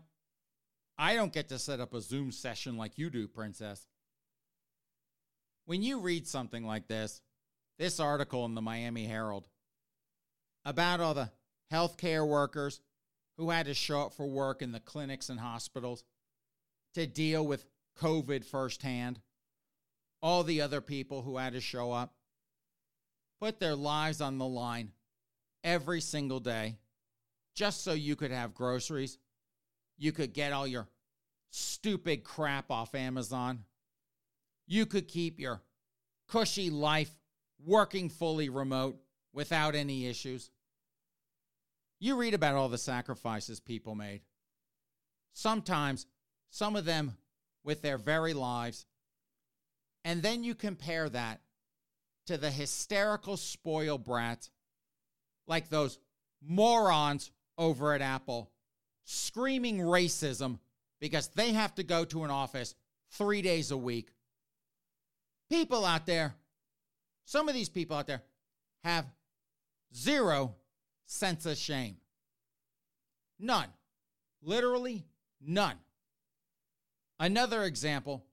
I 0.97 1.15
don't 1.15 1.33
get 1.33 1.49
to 1.49 1.59
set 1.59 1.79
up 1.79 1.93
a 1.93 2.01
Zoom 2.01 2.31
session 2.31 2.77
like 2.77 2.97
you 2.97 3.09
do, 3.09 3.27
Princess. 3.27 3.85
When 5.65 5.83
you 5.83 5.99
read 5.99 6.27
something 6.27 6.65
like 6.65 6.87
this, 6.87 7.21
this 7.77 7.99
article 7.99 8.45
in 8.45 8.55
the 8.55 8.61
Miami 8.61 9.05
Herald 9.05 9.47
about 10.65 10.99
all 10.99 11.13
the 11.13 11.31
healthcare 11.71 12.27
workers 12.27 12.81
who 13.37 13.49
had 13.51 13.67
to 13.67 13.73
show 13.73 14.01
up 14.01 14.13
for 14.13 14.25
work 14.25 14.61
in 14.61 14.71
the 14.71 14.79
clinics 14.79 15.29
and 15.29 15.39
hospitals 15.39 16.03
to 16.95 17.05
deal 17.05 17.45
with 17.45 17.65
COVID 17.99 18.43
firsthand, 18.43 19.19
all 20.21 20.43
the 20.43 20.61
other 20.61 20.81
people 20.81 21.21
who 21.21 21.37
had 21.37 21.53
to 21.53 21.61
show 21.61 21.91
up, 21.91 22.15
put 23.39 23.59
their 23.59 23.75
lives 23.75 24.19
on 24.21 24.39
the 24.39 24.47
line 24.47 24.91
every 25.63 26.01
single 26.01 26.39
day 26.39 26.77
just 27.53 27.83
so 27.83 27.93
you 27.93 28.15
could 28.15 28.31
have 28.31 28.55
groceries. 28.55 29.19
You 29.97 30.11
could 30.11 30.33
get 30.33 30.53
all 30.53 30.67
your 30.67 30.87
stupid 31.49 32.23
crap 32.23 32.69
off 32.71 32.93
Amazon. 32.93 33.63
You 34.67 34.85
could 34.85 35.07
keep 35.07 35.39
your 35.39 35.61
cushy 36.27 36.69
life 36.69 37.11
working 37.65 38.09
fully 38.09 38.49
remote 38.49 38.97
without 39.33 39.75
any 39.75 40.07
issues. 40.07 40.51
You 41.99 42.15
read 42.15 42.33
about 42.33 42.55
all 42.55 42.69
the 42.69 42.77
sacrifices 42.77 43.59
people 43.59 43.95
made. 43.95 44.21
Sometimes, 45.33 46.05
some 46.49 46.75
of 46.75 46.85
them 46.85 47.17
with 47.63 47.81
their 47.81 47.97
very 47.97 48.33
lives. 48.33 48.85
And 50.05 50.21
then 50.21 50.43
you 50.43 50.55
compare 50.55 51.09
that 51.09 51.41
to 52.27 52.37
the 52.37 52.51
hysterical 52.51 53.37
spoiled 53.37 54.03
brats 54.03 54.51
like 55.47 55.69
those 55.69 55.97
morons 56.41 57.31
over 57.57 57.93
at 57.93 58.01
Apple 58.01 58.51
screaming 59.09 59.79
racism 59.79 60.59
because 60.99 61.29
they 61.29 61.53
have 61.53 61.73
to 61.75 61.83
go 61.83 62.05
to 62.05 62.23
an 62.23 62.31
office 62.31 62.75
three 63.11 63.41
days 63.41 63.71
a 63.71 63.77
week. 63.77 64.09
People 65.49 65.85
out 65.85 66.05
there 66.05 66.35
some 67.27 67.49
of 67.49 67.53
these 67.53 67.67
people 67.67 67.97
out 67.97 68.07
there 68.07 68.23
have 68.85 69.05
zero 69.93 70.55
sense 71.07 71.45
of 71.45 71.57
shame. 71.57 71.97
None. 73.37 73.67
Literally 74.41 75.03
none. 75.41 75.75
Another 77.19 77.63
example, 77.63 78.23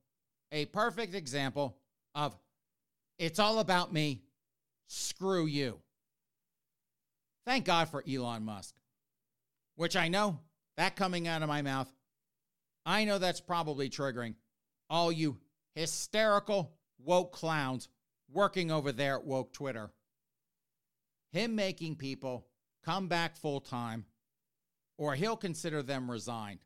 a 0.53 0.63
perfect 0.67 1.13
example 1.13 1.75
of 2.15 2.37
it's 3.19 3.37
all 3.37 3.59
about 3.59 3.91
me, 3.91 4.21
screw 4.87 5.45
you. 5.45 5.79
Thank 7.45 7.65
God 7.65 7.89
for 7.89 8.01
Elon 8.09 8.45
Musk, 8.45 8.75
which 9.75 9.97
I 9.97 10.07
know 10.07 10.39
that 10.77 10.95
coming 10.95 11.27
out 11.27 11.41
of 11.41 11.47
my 11.47 11.61
mouth, 11.61 11.91
I 12.85 13.05
know 13.05 13.17
that's 13.17 13.41
probably 13.41 13.89
triggering 13.89 14.35
all 14.89 15.11
you 15.11 15.37
hysterical 15.73 16.71
woke 16.99 17.31
clowns 17.31 17.89
working 18.31 18.71
over 18.71 18.91
there 18.91 19.15
at 19.15 19.25
woke 19.25 19.53
Twitter. 19.53 19.91
Him 21.31 21.55
making 21.55 21.95
people 21.95 22.47
come 22.83 23.07
back 23.07 23.35
full 23.35 23.59
time, 23.59 24.05
or 24.97 25.15
he'll 25.15 25.35
consider 25.35 25.81
them 25.81 26.09
resigned. 26.09 26.59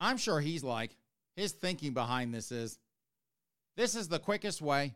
I'm 0.00 0.16
sure 0.16 0.40
he's 0.40 0.64
like, 0.64 0.96
his 1.36 1.52
thinking 1.52 1.94
behind 1.94 2.34
this 2.34 2.52
is 2.52 2.78
this 3.76 3.94
is 3.94 4.08
the 4.08 4.18
quickest 4.18 4.60
way 4.60 4.94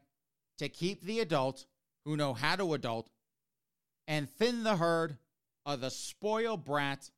to 0.59 0.69
keep 0.69 1.03
the 1.03 1.21
adults 1.21 1.67
who 2.05 2.17
know 2.17 2.35
how 2.35 2.57
to 2.57 2.75
adult 2.75 3.09
and 4.07 4.29
thin 4.29 4.63
the 4.63 4.77
herd 4.77 5.17
of 5.65 5.81
the 5.81 5.91
spoiled 5.91 6.65
brats, 6.65 7.11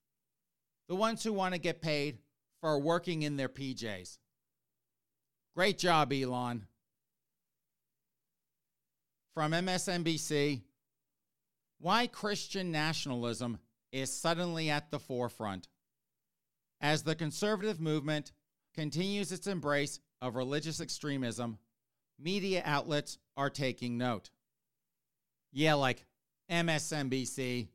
the 0.89 0.97
ones 0.97 1.23
who 1.23 1.33
want 1.33 1.55
to 1.55 1.61
get 1.61 1.83
paid 1.83 2.19
for 2.61 2.79
working 2.79 3.23
in 3.23 3.37
their 3.37 3.49
PJs. 3.49 4.19
Great 5.55 5.79
job, 5.79 6.13
Elon. 6.13 6.67
From 9.35 9.53
MSNBC 9.53 10.63
Why 11.79 12.07
Christian 12.07 12.73
nationalism 12.73 13.59
is 13.93 14.13
suddenly 14.13 14.71
at 14.71 14.91
the 14.91 14.99
forefront. 14.99 15.69
As 16.81 17.03
the 17.03 17.15
conservative 17.15 17.81
movement 17.81 18.33
continues 18.75 19.33
its 19.33 19.47
embrace 19.47 20.01
of 20.21 20.37
religious 20.37 20.81
extremism, 20.81 21.59
media 22.19 22.63
outlets 22.65 23.19
are 23.37 23.51
taking 23.51 23.97
note. 23.97 24.31
Yeah, 25.53 25.75
like 25.75 26.05
MSNBC, 26.51 27.69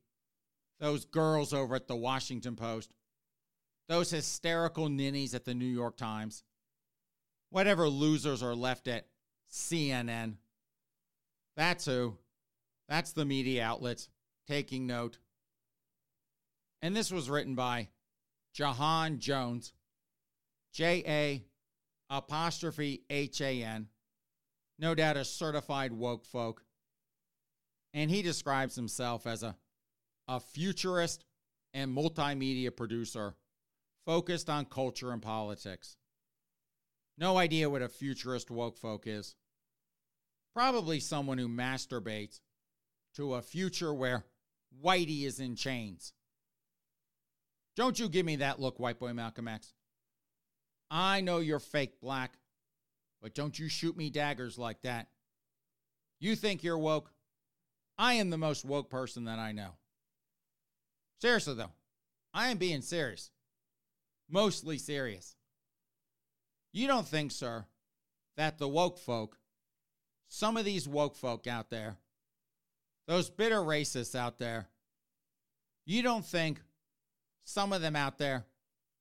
those 0.79 1.05
girls 1.05 1.53
over 1.53 1.75
at 1.75 1.87
the 1.87 1.95
Washington 1.95 2.55
Post, 2.55 2.91
those 3.91 4.09
hysterical 4.09 4.87
ninnies 4.87 5.35
at 5.35 5.43
the 5.43 5.53
New 5.53 5.65
York 5.65 5.97
Times, 5.97 6.45
whatever 7.49 7.89
losers 7.89 8.41
are 8.41 8.55
left 8.55 8.87
at 8.87 9.07
CNN. 9.51 10.35
That's 11.57 11.85
who. 11.85 12.17
That's 12.87 13.11
the 13.11 13.25
media 13.25 13.65
outlets 13.65 14.07
taking 14.47 14.87
note. 14.87 15.17
And 16.81 16.95
this 16.95 17.11
was 17.11 17.29
written 17.29 17.53
by 17.53 17.89
Ja'han 18.57 19.19
Jones, 19.19 19.73
J 20.73 21.03
A 21.05 21.45
apostrophe 22.09 23.03
H 23.09 23.41
A 23.41 23.61
N, 23.61 23.89
no 24.79 24.95
doubt 24.95 25.17
a 25.17 25.25
certified 25.25 25.91
woke 25.91 26.25
folk. 26.25 26.63
And 27.93 28.09
he 28.09 28.21
describes 28.21 28.73
himself 28.73 29.27
as 29.27 29.43
a, 29.43 29.57
a 30.29 30.39
futurist 30.39 31.25
and 31.73 31.93
multimedia 31.93 32.73
producer 32.73 33.35
focused 34.05 34.49
on 34.49 34.65
culture 34.65 35.11
and 35.11 35.21
politics. 35.21 35.97
No 37.17 37.37
idea 37.37 37.69
what 37.69 37.81
a 37.81 37.89
futurist 37.89 38.49
woke 38.49 38.77
folk 38.77 39.05
is. 39.05 39.35
Probably 40.53 40.99
someone 40.99 41.37
who 41.37 41.47
masturbates 41.47 42.39
to 43.15 43.35
a 43.35 43.41
future 43.41 43.93
where 43.93 44.25
Whitey 44.83 45.25
is 45.25 45.39
in 45.39 45.55
chains. 45.55 46.13
Don't 47.75 47.99
you 47.99 48.09
give 48.09 48.25
me 48.25 48.37
that 48.37 48.59
look, 48.59 48.79
white 48.79 48.99
boy 48.99 49.13
Malcolm 49.13 49.47
X. 49.47 49.73
I 50.89 51.21
know 51.21 51.39
you're 51.39 51.59
fake 51.59 52.01
black, 52.01 52.33
but 53.21 53.33
don't 53.33 53.57
you 53.57 53.69
shoot 53.69 53.95
me 53.95 54.09
daggers 54.09 54.57
like 54.57 54.81
that. 54.81 55.07
You 56.19 56.35
think 56.35 56.63
you're 56.63 56.77
woke? 56.77 57.11
I 57.97 58.13
am 58.13 58.29
the 58.29 58.37
most 58.37 58.65
woke 58.65 58.89
person 58.89 59.25
that 59.25 59.39
I 59.39 59.51
know. 59.51 59.71
Seriously, 61.19 61.53
though, 61.53 61.71
I 62.33 62.49
am 62.49 62.57
being 62.57 62.81
serious. 62.81 63.31
Mostly 64.31 64.77
serious. 64.77 65.35
You 66.71 66.87
don't 66.87 67.07
think, 67.07 67.31
sir, 67.31 67.65
that 68.37 68.57
the 68.57 68.67
woke 68.67 68.97
folk, 68.97 69.37
some 70.29 70.55
of 70.55 70.63
these 70.63 70.87
woke 70.87 71.17
folk 71.17 71.47
out 71.47 71.69
there, 71.69 71.97
those 73.07 73.29
bitter 73.29 73.59
racists 73.59 74.15
out 74.15 74.37
there, 74.39 74.69
you 75.85 76.01
don't 76.01 76.25
think 76.25 76.61
some 77.43 77.73
of 77.73 77.81
them 77.81 77.97
out 77.97 78.17
there 78.17 78.45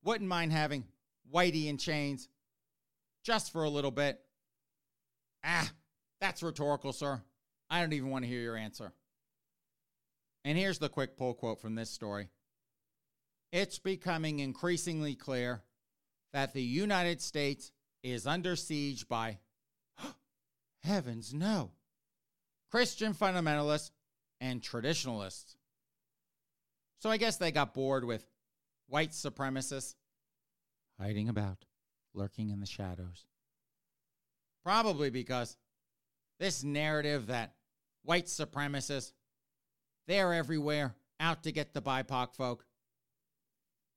wouldn't 0.02 0.28
mind 0.28 0.50
having 0.50 0.84
Whitey 1.32 1.66
in 1.66 1.78
chains 1.78 2.28
just 3.22 3.52
for 3.52 3.62
a 3.62 3.70
little 3.70 3.92
bit? 3.92 4.18
Ah, 5.44 5.70
that's 6.20 6.42
rhetorical, 6.42 6.92
sir. 6.92 7.22
I 7.70 7.80
don't 7.80 7.92
even 7.92 8.10
want 8.10 8.24
to 8.24 8.28
hear 8.28 8.40
your 8.40 8.56
answer. 8.56 8.92
And 10.44 10.58
here's 10.58 10.78
the 10.78 10.88
quick 10.88 11.16
pull 11.16 11.34
quote 11.34 11.60
from 11.60 11.76
this 11.76 11.90
story 11.90 12.30
It's 13.52 13.78
becoming 13.78 14.38
increasingly 14.38 15.14
clear 15.14 15.62
that 16.32 16.52
the 16.52 16.62
United 16.62 17.20
States 17.20 17.72
is 18.02 18.26
under 18.26 18.56
siege 18.56 19.08
by, 19.08 19.38
heavens 20.84 21.34
no, 21.34 21.72
Christian 22.70 23.12
fundamentalists 23.12 23.90
and 24.40 24.62
traditionalists. 24.62 25.56
So 27.00 27.10
I 27.10 27.16
guess 27.16 27.38
they 27.38 27.50
got 27.50 27.74
bored 27.74 28.04
with 28.04 28.24
white 28.88 29.10
supremacists 29.10 29.94
hiding 31.00 31.28
about, 31.28 31.64
lurking 32.14 32.50
in 32.50 32.60
the 32.60 32.66
shadows. 32.66 33.24
Probably 34.62 35.10
because 35.10 35.56
this 36.38 36.62
narrative 36.62 37.28
that 37.28 37.54
white 38.02 38.26
supremacists, 38.26 39.12
they're 40.06 40.34
everywhere, 40.34 40.94
out 41.18 41.42
to 41.44 41.52
get 41.52 41.72
the 41.72 41.82
BIPOC 41.82 42.34
folk, 42.34 42.66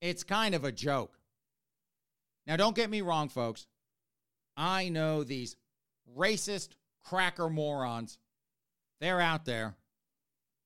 it's 0.04 0.26
kind 0.26 0.54
of 0.54 0.66
a 0.66 0.72
joke. 0.72 1.18
Now, 2.46 2.58
don't 2.58 2.76
get 2.76 2.90
me 2.90 3.02
wrong, 3.02 3.30
folks. 3.30 3.66
I 4.58 4.90
know 4.90 5.24
these 5.24 5.56
racist 6.16 6.72
cracker 7.06 7.50
morons, 7.50 8.20
they're 9.00 9.22
out 9.22 9.46
there, 9.46 9.76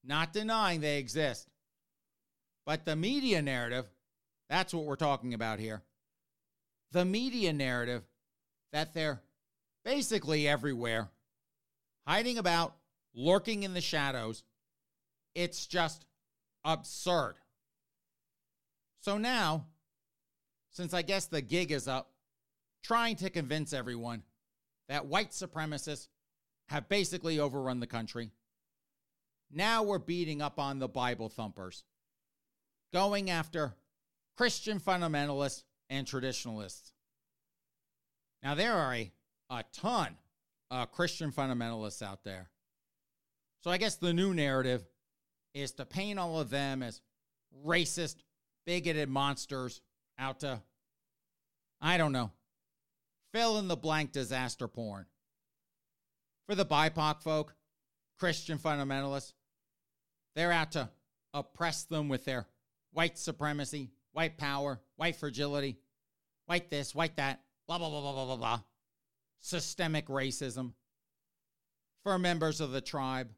not 0.04 0.34
denying 0.34 0.82
they 0.82 0.98
exist. 0.98 1.48
But 2.66 2.84
the 2.84 2.96
media 2.96 3.44
narrative, 3.44 3.86
that's 4.50 4.74
what 4.74 4.86
we're 4.86 4.96
talking 4.96 5.36
about 5.36 5.60
here. 5.60 5.84
The 6.92 7.06
media 7.06 7.54
narrative 7.54 8.02
that 8.74 8.96
they're 8.96 9.22
basically 9.86 10.48
everywhere, 10.48 11.10
hiding 12.08 12.40
about, 12.40 12.74
lurking 13.14 13.62
in 13.62 13.76
the 13.76 13.82
shadows, 13.82 14.44
it's 15.36 15.68
just 15.68 16.08
absurd. 16.66 17.36
So 19.08 19.18
now, 19.18 19.68
since 20.70 20.94
I 20.94 21.02
guess 21.02 21.28
the 21.28 21.42
gig 21.42 21.72
is 21.72 21.88
up, 21.88 22.12
trying 22.84 23.16
to 23.16 23.30
convince 23.30 23.72
everyone 23.72 24.24
that 24.90 25.06
white 25.06 25.32
supremacists 25.32 26.10
have 26.68 26.90
basically 26.90 27.40
overrun 27.40 27.80
the 27.80 27.88
country. 27.88 28.32
Now 29.50 29.84
we're 29.84 29.98
beating 29.98 30.42
up 30.42 30.60
on 30.60 30.80
the 30.80 30.90
Bible 30.90 31.30
thumpers, 31.30 31.86
going 32.92 33.30
after 33.30 33.76
Christian 34.36 34.78
fundamentalists 34.78 35.64
and 35.90 36.06
traditionalists. 36.06 36.92
Now, 38.44 38.56
there 38.56 38.74
are 38.74 38.94
a, 38.94 39.10
a 39.50 39.64
ton 39.72 40.18
of 40.70 40.92
Christian 40.92 41.32
fundamentalists 41.32 42.02
out 42.02 42.26
there. 42.26 42.50
So 43.64 43.72
I 43.72 43.78
guess 43.78 43.96
the 43.96 44.12
new 44.12 44.34
narrative 44.34 44.86
is 45.54 45.72
to 45.76 45.86
paint 45.86 46.20
all 46.20 46.42
of 46.42 46.50
them 46.50 46.84
as 46.84 47.00
racist, 47.66 48.18
bigoted 48.68 49.08
monsters 49.08 49.82
out 50.20 50.42
to, 50.42 50.62
I 51.82 51.98
don't 51.98 52.12
know, 52.12 52.32
fill 53.34 53.58
in 53.58 53.70
the 53.70 53.78
blank 53.78 54.12
disaster 54.12 54.68
porn. 54.68 55.06
For 56.46 56.54
the 56.54 56.66
BIPOC 56.66 57.24
folk, 57.24 57.56
Christian 58.20 58.60
fundamentalists, 58.60 59.34
they're 60.36 60.52
out 60.52 60.74
to 60.74 60.90
oppress 61.34 61.84
them 61.84 62.10
with 62.10 62.26
their 62.26 62.46
white 62.92 63.18
supremacy, 63.18 63.90
white 64.12 64.38
power, 64.38 64.82
white 64.98 65.16
fragility, 65.16 65.78
white 66.46 66.70
this, 66.70 66.94
white 66.94 67.16
that, 67.16 67.42
blah, 67.68 67.78
blah, 67.78 67.90
blah, 67.90 68.02
blah, 68.02 68.14
blah, 68.14 68.26
blah, 68.26 68.36
blah. 68.36 68.60
Systemic 69.40 70.08
racism. 70.08 70.74
For 72.04 72.20
members 72.20 72.60
of 72.60 72.72
the 72.72 72.82
tribe 72.82 73.30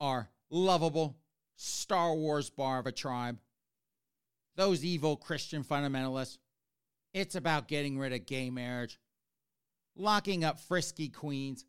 are 0.00 0.28
lovable, 0.50 1.16
Star 1.56 2.14
Wars 2.14 2.48
bar 2.48 2.78
of 2.78 2.86
a 2.86 2.92
tribe 2.92 3.38
those 4.60 4.84
evil 4.84 5.16
Christian 5.16 5.64
fundamentalists. 5.64 6.36
It's 7.14 7.34
about 7.34 7.66
getting 7.66 7.98
rid 7.98 8.12
of 8.12 8.26
gay 8.26 8.50
marriage, 8.50 9.00
locking 9.96 10.44
up 10.44 10.60
frisky 10.60 11.08
queens, 11.08 11.64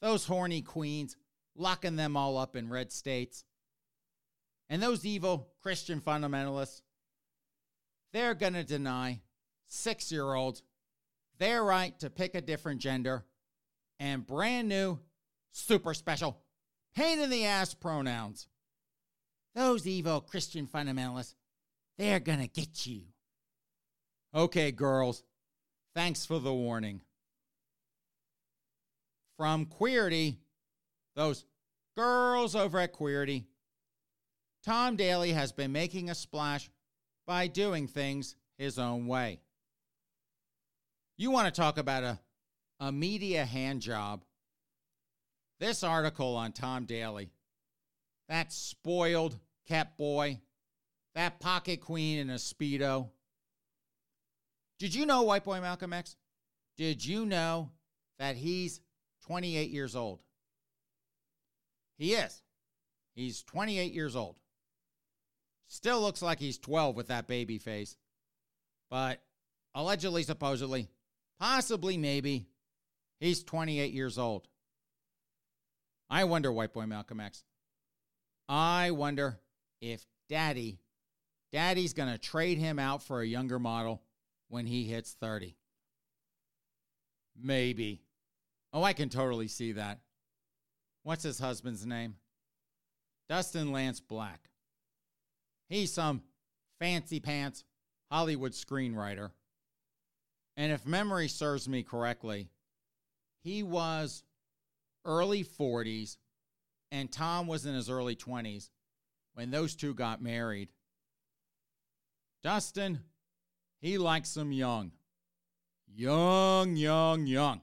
those 0.00 0.24
horny 0.24 0.62
queens, 0.62 1.16
locking 1.56 1.96
them 1.96 2.16
all 2.16 2.38
up 2.38 2.54
in 2.54 2.68
red 2.68 2.92
states. 2.92 3.42
And 4.68 4.80
those 4.80 5.04
evil 5.04 5.48
Christian 5.62 6.00
fundamentalists, 6.00 6.82
they're 8.12 8.34
going 8.34 8.52
to 8.52 8.62
deny 8.62 9.20
six 9.66 10.12
year 10.12 10.32
olds 10.32 10.62
their 11.38 11.64
right 11.64 11.98
to 11.98 12.08
pick 12.08 12.36
a 12.36 12.40
different 12.40 12.80
gender 12.80 13.24
and 13.98 14.24
brand 14.24 14.68
new, 14.68 15.00
super 15.50 15.92
special, 15.92 16.38
pain 16.94 17.18
in 17.18 17.30
the 17.30 17.46
ass 17.46 17.74
pronouns. 17.74 18.46
Those 19.56 19.88
evil 19.88 20.20
Christian 20.20 20.68
fundamentalists, 20.68 21.34
they're 21.98 22.20
gonna 22.20 22.46
get 22.46 22.86
you. 22.86 23.02
Okay, 24.34 24.70
girls, 24.70 25.24
thanks 25.94 26.24
for 26.24 26.38
the 26.38 26.52
warning. 26.52 27.02
From 29.36 29.66
Queerty, 29.66 30.36
those 31.16 31.44
girls 31.96 32.54
over 32.54 32.78
at 32.78 32.94
Queerty, 32.94 33.44
Tom 34.64 34.96
Daley 34.96 35.32
has 35.32 35.52
been 35.52 35.72
making 35.72 36.10
a 36.10 36.14
splash 36.14 36.70
by 37.26 37.46
doing 37.46 37.86
things 37.86 38.36
his 38.56 38.78
own 38.78 39.06
way. 39.06 39.40
You 41.16 41.30
want 41.30 41.52
to 41.52 41.60
talk 41.60 41.78
about 41.78 42.04
a, 42.04 42.18
a 42.80 42.92
media 42.92 43.44
hand 43.44 43.80
job? 43.82 44.24
This 45.60 45.82
article 45.82 46.36
on 46.36 46.52
Tom 46.52 46.84
Daley, 46.84 47.30
that 48.28 48.52
spoiled 48.52 49.36
cat 49.66 49.96
boy, 49.96 50.40
that 51.18 51.40
pocket 51.40 51.80
queen 51.80 52.20
in 52.20 52.30
a 52.30 52.34
Speedo. 52.34 53.08
Did 54.78 54.94
you 54.94 55.04
know, 55.04 55.22
White 55.22 55.42
Boy 55.42 55.60
Malcolm 55.60 55.92
X? 55.92 56.14
Did 56.76 57.04
you 57.04 57.26
know 57.26 57.72
that 58.20 58.36
he's 58.36 58.80
28 59.26 59.70
years 59.70 59.96
old? 59.96 60.20
He 61.96 62.14
is. 62.14 62.40
He's 63.16 63.42
28 63.42 63.92
years 63.92 64.14
old. 64.14 64.38
Still 65.66 66.00
looks 66.00 66.22
like 66.22 66.38
he's 66.38 66.56
12 66.56 66.94
with 66.94 67.08
that 67.08 67.26
baby 67.26 67.58
face. 67.58 67.96
But 68.88 69.20
allegedly, 69.74 70.22
supposedly, 70.22 70.88
Possibly, 71.40 71.96
maybe. 71.96 72.46
He's 73.20 73.42
28 73.42 73.92
years 73.92 74.18
old. 74.18 74.46
I 76.08 76.24
wonder, 76.24 76.52
White 76.52 76.72
Boy 76.72 76.86
Malcolm 76.86 77.20
X. 77.20 77.44
I 78.48 78.92
wonder 78.92 79.38
if 79.80 80.06
Daddy, 80.28 80.78
Daddy's 81.52 81.94
going 81.94 82.10
to 82.10 82.18
trade 82.18 82.58
him 82.58 82.78
out 82.78 83.02
for 83.02 83.20
a 83.20 83.26
younger 83.26 83.58
model 83.58 84.02
when 84.48 84.66
he 84.66 84.84
hits 84.84 85.12
30. 85.12 85.56
Maybe. 87.40 88.02
Oh, 88.72 88.82
I 88.82 88.92
can 88.92 89.08
totally 89.08 89.48
see 89.48 89.72
that. 89.72 90.00
What's 91.02 91.22
his 91.22 91.38
husband's 91.38 91.86
name? 91.86 92.16
Dustin 93.28 93.72
Lance 93.72 94.00
Black. 94.00 94.50
He's 95.68 95.92
some 95.92 96.22
fancy 96.78 97.20
pants 97.20 97.64
Hollywood 98.10 98.52
screenwriter. 98.52 99.30
And 100.56 100.72
if 100.72 100.86
memory 100.86 101.28
serves 101.28 101.68
me 101.68 101.82
correctly, 101.82 102.48
he 103.42 103.62
was 103.62 104.24
early 105.04 105.44
40s 105.44 106.16
and 106.90 107.12
Tom 107.12 107.46
was 107.46 107.66
in 107.66 107.74
his 107.74 107.90
early 107.90 108.16
20s 108.16 108.70
when 109.34 109.50
those 109.50 109.76
two 109.76 109.94
got 109.94 110.22
married. 110.22 110.70
Dustin, 112.42 113.00
he 113.80 113.98
likes 113.98 114.34
them 114.34 114.52
young. 114.52 114.92
Young, 115.86 116.76
young, 116.76 117.26
young. 117.26 117.60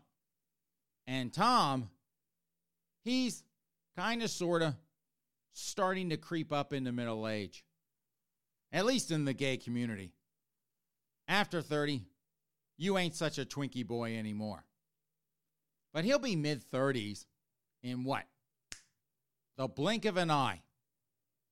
And 1.08 1.32
Tom, 1.32 1.90
he's 3.04 3.44
kind 3.96 4.24
of, 4.24 4.30
sort 4.30 4.62
of 4.62 4.76
starting 5.54 6.10
to 6.10 6.18
creep 6.18 6.52
up 6.52 6.74
into 6.74 6.92
middle 6.92 7.28
age, 7.28 7.64
at 8.72 8.86
least 8.86 9.12
in 9.12 9.26
the 9.26 9.34
gay 9.34 9.58
community. 9.58 10.12
After 11.28 11.62
30, 11.62 12.04
you 12.78 12.98
ain't 12.98 13.16
such 13.16 13.38
a 13.38 13.46
Twinkie 13.46 13.88
boy 13.88 14.18
anymore. 14.18 14.66
But 15.94 16.04
he'll 16.04 16.20
be 16.20 16.36
mid 16.36 16.64
30s 16.70 17.26
in 17.84 18.04
what? 18.04 18.26
The 19.58 19.68
blink 19.68 20.06
of 20.06 20.18
an 20.18 20.30
eye. 20.30 20.62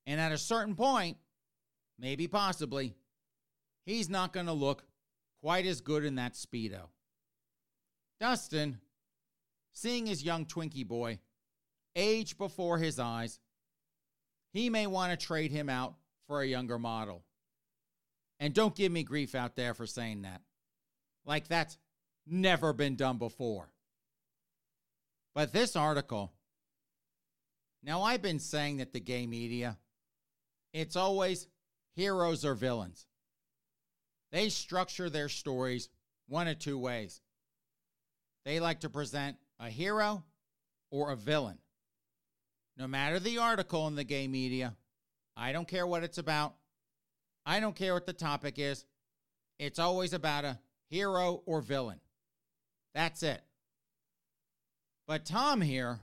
And 0.06 0.20
at 0.20 0.34
a 0.34 0.38
certain 0.38 0.76
point, 0.76 1.18
maybe 1.98 2.28
possibly, 2.28 2.94
he's 3.86 4.10
not 4.10 4.34
going 4.34 4.46
to 4.46 4.54
look 4.54 4.84
quite 5.42 5.66
as 5.66 5.82
good 5.82 6.06
in 6.06 6.16
that 6.16 6.34
Speedo. 6.34 6.88
Dustin, 8.20 8.80
seeing 9.74 10.06
his 10.06 10.24
young 10.24 10.46
Twinkie 10.46 10.88
boy 10.88 11.20
age 11.96 12.38
before 12.38 12.78
his 12.78 13.00
eyes, 13.00 13.40
he 14.54 14.70
may 14.70 14.88
want 14.88 15.12
to 15.12 15.26
trade 15.26 15.52
him 15.52 15.70
out 15.70 15.96
for 16.28 16.42
a 16.42 16.48
younger 16.48 16.80
model. 16.80 17.24
And 18.40 18.54
don't 18.54 18.76
give 18.76 18.92
me 18.92 19.04
grief 19.04 19.36
out 19.36 19.56
there 19.56 19.74
for 19.74 19.86
saying 19.86 20.24
that. 20.24 20.42
Like 21.26 21.48
that's 21.48 21.78
never 22.26 22.74
been 22.74 22.96
done 22.96 23.18
before. 23.18 23.72
But 25.36 25.52
this 25.52 25.76
article, 25.76 26.32
now 27.82 28.04
I've 28.04 28.22
been 28.22 28.40
saying 28.40 28.78
that 28.78 28.94
the 28.94 29.00
gay 29.00 29.26
media, 29.26 29.78
it's 30.74 30.96
always 30.96 31.48
heroes 31.96 32.46
or 32.46 32.54
villains. 32.54 33.08
They 34.34 34.50
structure 34.50 35.12
their 35.12 35.30
stories 35.30 35.90
one 36.28 36.48
of 36.48 36.58
two 36.58 36.80
ways. 36.80 37.22
They 38.46 38.60
like 38.60 38.80
to 38.80 38.90
present 38.90 39.38
a 39.60 39.70
hero 39.70 40.24
or 40.90 41.12
a 41.12 41.16
villain. 41.16 41.60
No 42.76 42.88
matter 42.88 43.20
the 43.20 43.38
article 43.38 43.88
in 43.88 43.96
the 43.96 44.04
gay 44.04 44.28
media, 44.28 44.76
I 45.38 45.52
don't 45.52 45.68
care 45.68 45.86
what 45.86 46.04
it's 46.04 46.18
about. 46.18 46.56
I 47.46 47.60
don't 47.60 47.76
care 47.76 47.94
what 47.94 48.08
the 48.08 48.14
topic 48.14 48.58
is. 48.58 48.86
It's 49.60 49.78
always 49.78 50.14
about 50.14 50.46
a 50.46 50.60
hero 50.90 51.44
or 51.46 51.62
villain. 51.62 52.00
That's 52.96 53.22
it. 53.22 53.42
But 55.08 55.26
Tom 55.26 55.62
here, 55.62 56.00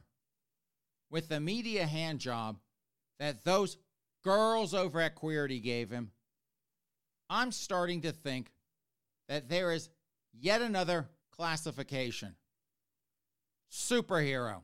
with 1.11 1.29
the 1.29 1.41
media 1.41 1.85
hand 1.85 2.21
job 2.21 2.59
that 3.19 3.45
those 3.45 3.77
girls 4.23 4.73
over 4.73 5.01
at 5.01 5.17
Queerty 5.17 5.61
gave 5.61 5.91
him, 5.91 6.13
I'm 7.31 7.53
starting 7.53 8.03
to 8.03 8.11
think 8.11 8.51
that 9.29 9.49
there 9.49 9.71
is 9.73 9.89
yet 10.33 10.61
another 10.61 11.09
classification 11.31 12.35
superhero. 13.71 14.63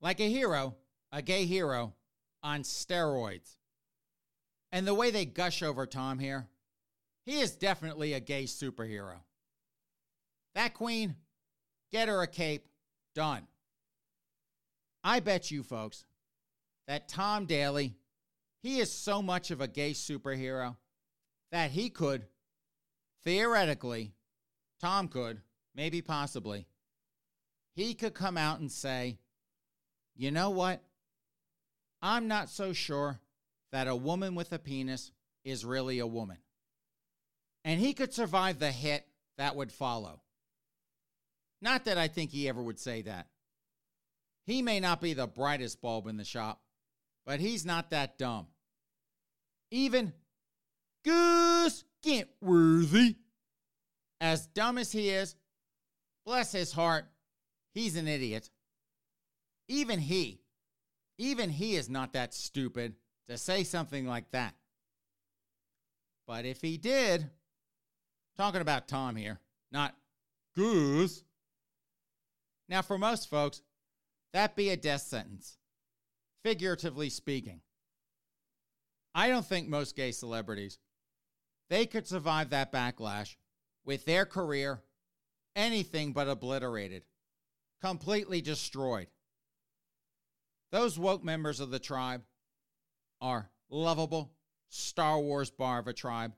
Like 0.00 0.18
a 0.18 0.28
hero, 0.28 0.76
a 1.12 1.20
gay 1.20 1.44
hero 1.44 1.92
on 2.42 2.62
steroids. 2.62 3.56
And 4.72 4.86
the 4.86 4.94
way 4.94 5.10
they 5.10 5.26
gush 5.26 5.62
over 5.62 5.86
Tom 5.86 6.18
here, 6.18 6.48
he 7.26 7.40
is 7.40 7.54
definitely 7.54 8.14
a 8.14 8.20
gay 8.20 8.44
superhero. 8.44 9.20
That 10.54 10.72
queen, 10.72 11.16
get 11.92 12.08
her 12.08 12.22
a 12.22 12.26
cape, 12.26 12.66
done. 13.14 13.46
I 15.04 15.20
bet 15.20 15.50
you 15.50 15.62
folks 15.62 16.06
that 16.88 17.08
Tom 17.08 17.44
Daley, 17.44 17.94
he 18.62 18.80
is 18.80 18.90
so 18.90 19.20
much 19.20 19.50
of 19.50 19.60
a 19.60 19.68
gay 19.68 19.92
superhero 19.92 20.76
that 21.52 21.70
he 21.70 21.88
could, 21.90 22.26
theoretically, 23.22 24.12
Tom 24.80 25.06
could, 25.06 25.40
maybe 25.74 26.02
possibly, 26.02 26.66
he 27.74 27.94
could 27.94 28.14
come 28.14 28.36
out 28.36 28.58
and 28.58 28.72
say, 28.72 29.18
you 30.16 30.30
know 30.32 30.50
what? 30.50 30.82
I'm 32.02 32.26
not 32.26 32.50
so 32.50 32.72
sure 32.72 33.20
that 33.70 33.86
a 33.86 33.94
woman 33.94 34.34
with 34.34 34.52
a 34.52 34.58
penis 34.58 35.12
is 35.44 35.64
really 35.64 36.00
a 36.00 36.06
woman 36.06 36.38
and 37.64 37.80
he 37.80 37.92
could 37.92 38.12
survive 38.12 38.58
the 38.58 38.72
hit 38.72 39.06
that 39.38 39.56
would 39.56 39.72
follow. 39.72 40.20
Not 41.60 41.84
that 41.84 41.98
I 41.98 42.08
think 42.08 42.30
he 42.30 42.48
ever 42.48 42.62
would 42.62 42.78
say 42.78 43.02
that. 43.02 43.28
He 44.44 44.62
may 44.62 44.80
not 44.80 45.00
be 45.00 45.14
the 45.14 45.28
brightest 45.28 45.80
bulb 45.80 46.08
in 46.08 46.16
the 46.16 46.24
shop, 46.24 46.60
but 47.24 47.38
he's 47.38 47.64
not 47.64 47.90
that 47.90 48.18
dumb. 48.18 48.48
Even 49.70 50.12
Gus 51.04 51.84
Kenworthy, 52.02 53.16
as 54.20 54.46
dumb 54.46 54.78
as 54.78 54.92
he 54.92 55.10
is, 55.10 55.34
bless 56.24 56.52
his 56.52 56.72
heart, 56.72 57.06
he's 57.74 57.96
an 57.96 58.08
idiot. 58.08 58.50
Even 59.68 59.98
he, 59.98 60.40
even 61.18 61.50
he 61.50 61.76
is 61.76 61.88
not 61.88 62.12
that 62.12 62.34
stupid 62.34 62.94
to 63.28 63.38
say 63.38 63.64
something 63.64 64.06
like 64.06 64.30
that. 64.30 64.54
But 66.26 66.44
if 66.44 66.60
he 66.60 66.76
did, 66.76 67.30
Talking 68.36 68.62
about 68.62 68.88
Tom 68.88 69.16
here, 69.16 69.40
not 69.70 69.94
Goose. 70.56 71.22
Now, 72.68 72.82
for 72.82 72.98
most 72.98 73.28
folks, 73.28 73.62
that 74.32 74.56
be 74.56 74.70
a 74.70 74.76
death 74.76 75.02
sentence, 75.02 75.58
figuratively 76.42 77.10
speaking. 77.10 77.60
I 79.14 79.28
don't 79.28 79.44
think 79.44 79.68
most 79.68 79.94
gay 79.94 80.12
celebrities 80.12 80.78
they 81.68 81.86
could 81.86 82.06
survive 82.06 82.50
that 82.50 82.72
backlash 82.72 83.36
with 83.84 84.04
their 84.04 84.26
career 84.26 84.82
anything 85.54 86.12
but 86.12 86.28
obliterated, 86.28 87.02
completely 87.80 88.40
destroyed. 88.40 89.08
Those 90.70 90.98
woke 90.98 91.22
members 91.22 91.60
of 91.60 91.70
the 91.70 91.78
tribe 91.78 92.22
are 93.20 93.50
lovable 93.70 94.32
Star 94.68 95.18
Wars 95.18 95.50
bar 95.50 95.78
of 95.78 95.86
a 95.86 95.92
tribe 95.92 96.32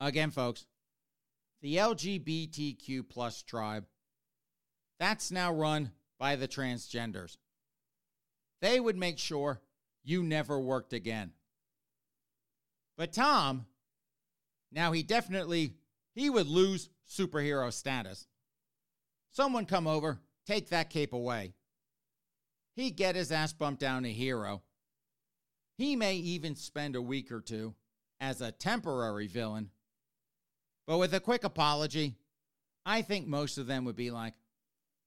Again, 0.00 0.30
folks, 0.30 0.66
the 1.60 1.76
LGBTQ 1.76 3.06
plus 3.08 3.42
tribe, 3.42 3.84
that's 4.98 5.30
now 5.30 5.52
run 5.52 5.90
by 6.18 6.36
the 6.36 6.48
transgenders. 6.48 7.36
They 8.62 8.80
would 8.80 8.96
make 8.96 9.18
sure 9.18 9.60
you 10.02 10.22
never 10.22 10.58
worked 10.58 10.94
again. 10.94 11.32
But 12.96 13.12
Tom, 13.12 13.66
now 14.72 14.92
he 14.92 15.02
definitely 15.02 15.74
he 16.14 16.30
would 16.30 16.46
lose 16.46 16.88
superhero 17.08 17.72
status. 17.72 18.26
Someone 19.32 19.66
come 19.66 19.86
over, 19.86 20.20
take 20.46 20.70
that 20.70 20.90
cape 20.90 21.12
away. 21.12 21.54
He'd 22.74 22.96
get 22.96 23.16
his 23.16 23.32
ass 23.32 23.52
bumped 23.52 23.80
down 23.80 24.02
to 24.04 24.12
hero. 24.12 24.62
He 25.76 25.96
may 25.96 26.16
even 26.16 26.56
spend 26.56 26.96
a 26.96 27.02
week 27.02 27.32
or 27.32 27.40
two 27.40 27.74
as 28.20 28.40
a 28.40 28.52
temporary 28.52 29.26
villain. 29.26 29.70
But 30.86 30.98
with 30.98 31.14
a 31.14 31.20
quick 31.20 31.44
apology, 31.44 32.16
I 32.84 33.02
think 33.02 33.26
most 33.26 33.58
of 33.58 33.66
them 33.66 33.84
would 33.84 33.96
be 33.96 34.10
like, 34.10 34.34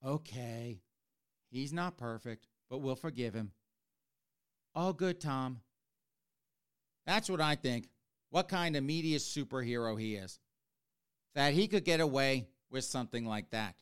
okay, 0.05 0.81
he's 1.51 1.73
not 1.73 1.97
perfect, 1.97 2.47
but 2.69 2.79
we'll 2.79 2.95
forgive 2.95 3.33
him. 3.33 3.51
All 4.75 4.93
good, 4.93 5.19
Tom. 5.19 5.59
That's 7.05 7.29
what 7.29 7.41
I 7.41 7.55
think. 7.55 7.89
What 8.33 8.47
kind 8.47 8.75
of 8.75 8.83
media 8.83 9.19
superhero 9.19 9.99
he 9.99 10.15
is. 10.15 10.39
That 11.35 11.53
he 11.53 11.67
could 11.67 11.85
get 11.85 11.99
away 11.99 12.47
with 12.71 12.83
something 12.83 13.27
like 13.27 13.51
that. 13.51 13.75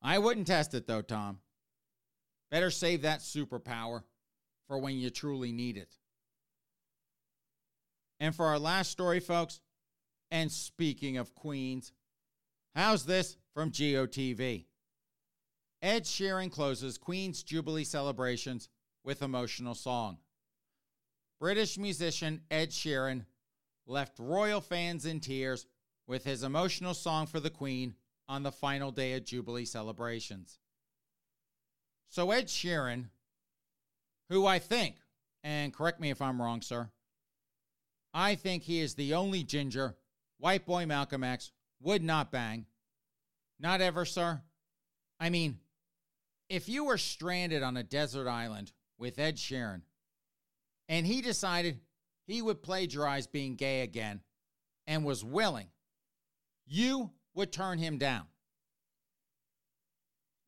I 0.00 0.20
wouldn't 0.20 0.46
test 0.46 0.72
it 0.72 0.86
though, 0.86 1.02
Tom. 1.02 1.40
Better 2.52 2.70
save 2.70 3.02
that 3.02 3.18
superpower 3.18 4.04
for 4.68 4.78
when 4.78 4.98
you 4.98 5.10
truly 5.10 5.50
need 5.50 5.78
it. 5.78 5.96
And 8.20 8.36
for 8.36 8.46
our 8.46 8.60
last 8.60 8.92
story, 8.92 9.18
folks, 9.18 9.60
and 10.30 10.52
speaking 10.52 11.16
of 11.16 11.34
queens, 11.34 11.90
how's 12.76 13.04
this 13.04 13.36
from 13.52 13.72
GOTV? 13.72 14.66
Ed 15.82 16.04
Sheeran 16.04 16.52
closes 16.52 16.98
Queen's 16.98 17.42
Jubilee 17.42 17.82
celebrations 17.82 18.68
with 19.02 19.22
emotional 19.22 19.74
song. 19.74 20.18
British 21.42 21.76
musician 21.76 22.40
Ed 22.52 22.70
Sheeran 22.70 23.24
left 23.84 24.20
royal 24.20 24.60
fans 24.60 25.06
in 25.06 25.18
tears 25.18 25.66
with 26.06 26.22
his 26.22 26.44
emotional 26.44 26.94
song 26.94 27.26
for 27.26 27.40
the 27.40 27.50
Queen 27.50 27.96
on 28.28 28.44
the 28.44 28.52
final 28.52 28.92
day 28.92 29.14
of 29.14 29.24
Jubilee 29.24 29.64
celebrations. 29.64 30.60
So, 32.08 32.30
Ed 32.30 32.46
Sheeran, 32.46 33.06
who 34.28 34.46
I 34.46 34.60
think, 34.60 34.98
and 35.42 35.74
correct 35.74 35.98
me 35.98 36.10
if 36.10 36.22
I'm 36.22 36.40
wrong, 36.40 36.62
sir, 36.62 36.88
I 38.14 38.36
think 38.36 38.62
he 38.62 38.78
is 38.78 38.94
the 38.94 39.14
only 39.14 39.42
ginger 39.42 39.96
white 40.38 40.64
boy 40.64 40.86
Malcolm 40.86 41.24
X 41.24 41.50
would 41.80 42.04
not 42.04 42.30
bang. 42.30 42.66
Not 43.58 43.80
ever, 43.80 44.04
sir. 44.04 44.42
I 45.18 45.28
mean, 45.28 45.58
if 46.48 46.68
you 46.68 46.84
were 46.84 46.98
stranded 46.98 47.64
on 47.64 47.76
a 47.76 47.82
desert 47.82 48.28
island 48.28 48.70
with 48.96 49.18
Ed 49.18 49.38
Sheeran 49.38 49.82
and 50.92 51.06
he 51.06 51.22
decided 51.22 51.80
he 52.26 52.42
would 52.42 52.62
plagiarize 52.62 53.26
being 53.26 53.56
gay 53.56 53.80
again 53.80 54.20
and 54.86 55.06
was 55.06 55.24
willing, 55.24 55.68
you 56.66 57.10
would 57.34 57.50
turn 57.50 57.78
him 57.78 57.96
down. 57.96 58.26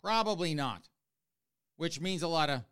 Probably 0.03 0.55
not, 0.55 0.86
which 1.78 1.99
means 1.99 2.22
a 2.22 2.28
lot 2.28 2.51
of 2.51 2.62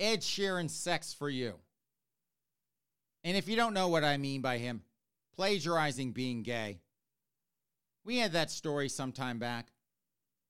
Ed 0.00 0.22
Sheeran 0.22 0.68
sex 0.68 1.14
for 1.14 1.30
you. 1.30 1.54
And 3.22 3.36
if 3.36 3.48
you 3.48 3.54
don't 3.54 3.74
know 3.74 3.86
what 3.86 4.02
I 4.02 4.16
mean 4.16 4.40
by 4.40 4.58
him 4.58 4.82
plagiarizing 5.36 6.10
being 6.10 6.42
gay, 6.42 6.80
we 8.04 8.18
had 8.18 8.32
that 8.32 8.50
story 8.50 8.88
sometime 8.88 9.38
back 9.38 9.68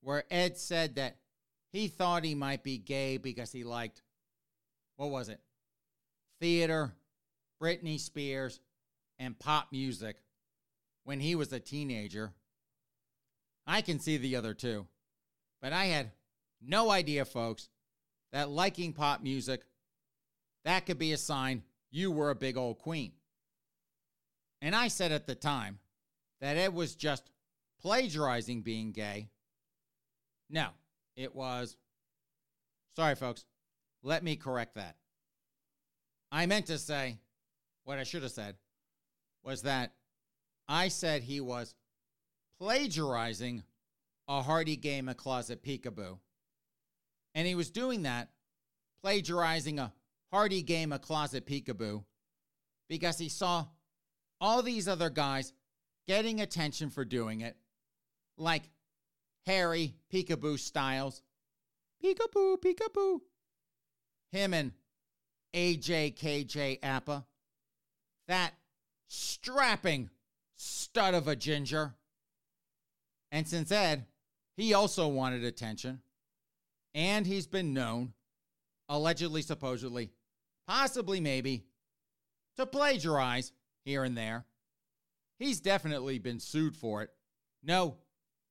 where 0.01 0.25
Ed 0.31 0.57
said 0.57 0.95
that 0.95 1.19
he 1.73 1.89
thought 1.89 2.25
he 2.25 2.35
might 2.35 2.63
be 2.63 2.79
gay 2.79 3.19
because 3.19 3.53
he 3.53 3.65
liked 3.65 4.01
what 4.97 5.11
was 5.11 5.29
it? 5.29 5.41
Theater, 6.41 6.93
Britney 7.63 7.99
Spears, 7.99 8.61
and 9.19 9.39
pop 9.39 9.69
music 9.73 10.17
when 11.05 11.21
he 11.21 11.35
was 11.35 11.53
a 11.53 11.61
teenager. 11.61 12.33
I 13.67 13.81
can 13.81 13.99
see 13.99 14.17
the 14.17 14.37
other 14.37 14.55
two, 14.55 14.87
but 15.63 15.73
I 15.73 15.87
had 15.87 16.11
no 16.61 16.91
idea, 16.91 17.25
folks, 17.25 17.69
that 18.33 18.49
liking 18.49 18.93
pop 18.93 19.23
music 19.23 19.63
that 20.65 20.87
could 20.87 20.99
be 20.99 21.13
a 21.13 21.17
sign 21.17 21.63
you 21.91 22.11
were 22.11 22.31
a 22.31 22.35
big 22.35 22.57
old 22.57 22.79
queen. 22.79 23.13
And 24.61 24.75
I 24.75 24.89
said 24.89 25.13
at 25.13 25.27
the 25.27 25.35
time 25.35 25.79
that 26.41 26.57
it 26.57 26.73
was 26.73 26.95
just 26.95 27.31
plagiarizing 27.81 28.63
being 28.63 28.93
gay. 28.93 29.29
No, 30.51 30.69
it 31.17 31.35
was. 31.35 31.77
Sorry, 32.97 33.15
folks. 33.15 33.45
Let 34.07 34.23
me 34.23 34.37
correct 34.37 34.75
that. 34.75 34.97
I 36.31 36.45
meant 36.45 36.67
to 36.67 36.77
say, 36.77 37.19
what 37.85 37.99
I 37.99 38.05
should 38.05 38.23
have 38.23 38.33
said 38.33 38.57
was 39.43 39.63
that 39.63 39.95
I 40.69 40.89
said 40.89 41.23
he 41.23 41.41
was 41.41 41.75
plagiarizing 42.61 43.63
a 44.29 44.43
Hardy 44.43 44.77
game 44.77 45.09
of 45.09 45.17
closet 45.17 45.63
peekaboo. 45.63 46.19
And 47.35 47.47
he 47.49 47.55
was 47.55 47.71
doing 47.71 48.03
that, 48.03 48.29
plagiarizing 49.03 49.79
a 49.79 49.93
Hardy 50.31 50.63
game 50.63 50.93
of 50.93 51.01
closet 51.01 51.47
peekaboo, 51.47 52.05
because 52.91 53.19
he 53.19 53.31
saw 53.31 53.67
all 54.39 54.63
these 54.63 54.87
other 54.87 55.09
guys 55.09 55.55
getting 56.07 56.43
attention 56.43 56.91
for 56.91 57.07
doing 57.07 57.41
it, 57.41 57.57
like 58.37 58.65
Harry 59.47 59.95
Peekaboo 60.13 60.59
Styles. 60.59 61.23
Peekaboo, 62.05 62.59
peekaboo 62.59 63.21
him 64.35 64.53
and 64.53 64.73
AJ 65.55 66.17
KJ 66.17 66.81
Apa, 66.83 67.25
that 68.29 68.53
strapping 69.09 70.11
stud 70.57 71.15
of 71.15 71.29
a 71.29 71.37
ginger. 71.37 71.95
And 73.31 73.47
since 73.49 73.71
Ed, 73.73 74.07
he 74.57 74.75
also 74.75 75.09
wanted 75.09 75.45
attention, 75.45 76.01
and 76.95 77.27
he's 77.27 77.47
been 77.47 77.73
known, 77.73 78.13
allegedly, 78.89 79.43
supposedly, 79.43 80.11
possibly, 80.67 81.21
maybe, 81.21 81.65
to 82.57 82.67
plagiarize 82.67 83.53
here 83.85 84.05
and 84.05 84.17
there. 84.17 84.45
He's 85.39 85.61
definitely 85.61 86.19
been 86.19 86.39
sued 86.39 86.77
for 86.77 87.03
it. 87.03 87.11
No, 87.63 87.97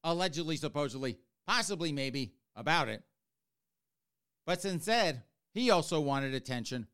allegedly, 0.03 0.57
supposedly, 0.57 1.17
possibly, 1.47 1.93
maybe 1.93 2.33
about 2.55 2.89
it. 2.89 3.03
But 4.45 4.61
since 4.61 4.87
Ed 4.87 5.23
he 5.53 5.69
also 5.69 5.99
wanted 5.99 6.33
attention. 6.33 6.87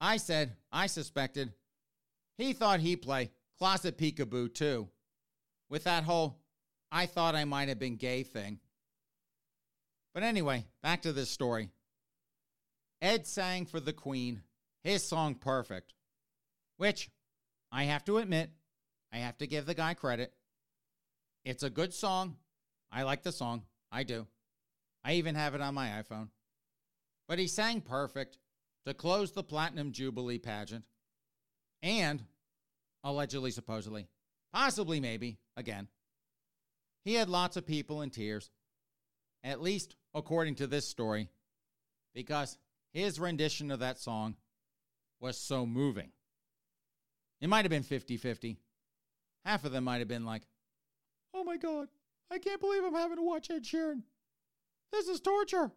I 0.00 0.16
said, 0.16 0.56
I 0.70 0.86
suspected. 0.86 1.52
He 2.36 2.52
thought 2.52 2.80
he'd 2.80 3.02
play 3.02 3.30
closet 3.58 3.98
peekaboo 3.98 4.54
too, 4.54 4.88
with 5.68 5.84
that 5.84 6.04
whole 6.04 6.38
I 6.90 7.06
thought 7.06 7.34
I 7.34 7.44
might 7.44 7.68
have 7.68 7.78
been 7.78 7.96
gay 7.96 8.22
thing. 8.22 8.60
But 10.14 10.22
anyway, 10.22 10.66
back 10.82 11.02
to 11.02 11.12
this 11.12 11.30
story. 11.30 11.70
Ed 13.00 13.26
sang 13.26 13.66
for 13.66 13.80
the 13.80 13.92
Queen 13.92 14.42
his 14.82 15.04
song 15.04 15.34
Perfect, 15.34 15.94
which 16.76 17.10
I 17.70 17.84
have 17.84 18.04
to 18.06 18.18
admit, 18.18 18.50
I 19.12 19.18
have 19.18 19.38
to 19.38 19.46
give 19.46 19.66
the 19.66 19.74
guy 19.74 19.94
credit. 19.94 20.32
It's 21.44 21.62
a 21.62 21.70
good 21.70 21.92
song. 21.92 22.36
I 22.90 23.02
like 23.02 23.22
the 23.22 23.32
song. 23.32 23.64
I 23.90 24.02
do. 24.02 24.26
I 25.04 25.14
even 25.14 25.34
have 25.34 25.54
it 25.54 25.60
on 25.60 25.74
my 25.74 25.88
iPhone. 25.88 26.28
But 27.28 27.38
he 27.38 27.46
sang 27.46 27.82
perfect 27.82 28.38
to 28.86 28.94
close 28.94 29.32
the 29.32 29.44
Platinum 29.44 29.92
Jubilee 29.92 30.38
pageant 30.38 30.84
and 31.82 32.24
allegedly, 33.04 33.50
supposedly, 33.50 34.08
possibly, 34.52 34.98
maybe, 34.98 35.38
again, 35.56 35.88
he 37.04 37.14
had 37.14 37.28
lots 37.28 37.56
of 37.56 37.66
people 37.66 38.02
in 38.02 38.10
tears, 38.10 38.50
at 39.44 39.60
least 39.60 39.94
according 40.14 40.56
to 40.56 40.66
this 40.66 40.88
story, 40.88 41.28
because 42.14 42.58
his 42.92 43.20
rendition 43.20 43.70
of 43.70 43.80
that 43.80 43.98
song 43.98 44.34
was 45.20 45.38
so 45.38 45.66
moving. 45.66 46.10
It 47.40 47.48
might 47.48 47.64
have 47.64 47.70
been 47.70 47.82
50 47.82 48.16
50. 48.16 48.56
Half 49.44 49.64
of 49.64 49.72
them 49.72 49.84
might 49.84 49.98
have 49.98 50.08
been 50.08 50.24
like, 50.24 50.42
oh 51.32 51.44
my 51.44 51.56
God, 51.56 51.88
I 52.30 52.38
can't 52.38 52.60
believe 52.60 52.84
I'm 52.84 52.94
having 52.94 53.16
to 53.16 53.22
watch 53.22 53.50
Ed 53.50 53.64
Sheeran. 53.64 54.02
This 54.92 55.08
is 55.08 55.20
torture. 55.20 55.70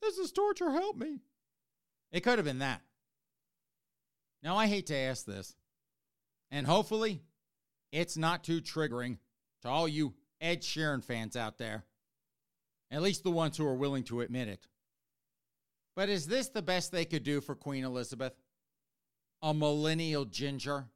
This 0.00 0.18
is 0.18 0.32
torture. 0.32 0.70
Help 0.70 0.96
me. 0.96 1.20
It 2.12 2.20
could 2.20 2.38
have 2.38 2.44
been 2.44 2.60
that. 2.60 2.82
Now, 4.42 4.56
I 4.56 4.66
hate 4.66 4.86
to 4.86 4.96
ask 4.96 5.26
this, 5.26 5.54
and 6.50 6.66
hopefully 6.66 7.20
it's 7.92 8.16
not 8.16 8.42
too 8.42 8.60
triggering 8.60 9.18
to 9.62 9.68
all 9.68 9.86
you 9.86 10.14
Ed 10.40 10.62
Sheeran 10.62 11.04
fans 11.04 11.36
out 11.36 11.58
there, 11.58 11.84
at 12.90 13.02
least 13.02 13.22
the 13.22 13.30
ones 13.30 13.56
who 13.56 13.66
are 13.66 13.74
willing 13.74 14.04
to 14.04 14.22
admit 14.22 14.48
it. 14.48 14.66
But 15.94 16.08
is 16.08 16.26
this 16.26 16.48
the 16.48 16.62
best 16.62 16.90
they 16.90 17.04
could 17.04 17.24
do 17.24 17.40
for 17.40 17.54
Queen 17.54 17.84
Elizabeth? 17.84 18.32
A 19.42 19.52
millennial 19.52 20.24
ginger? 20.24 20.86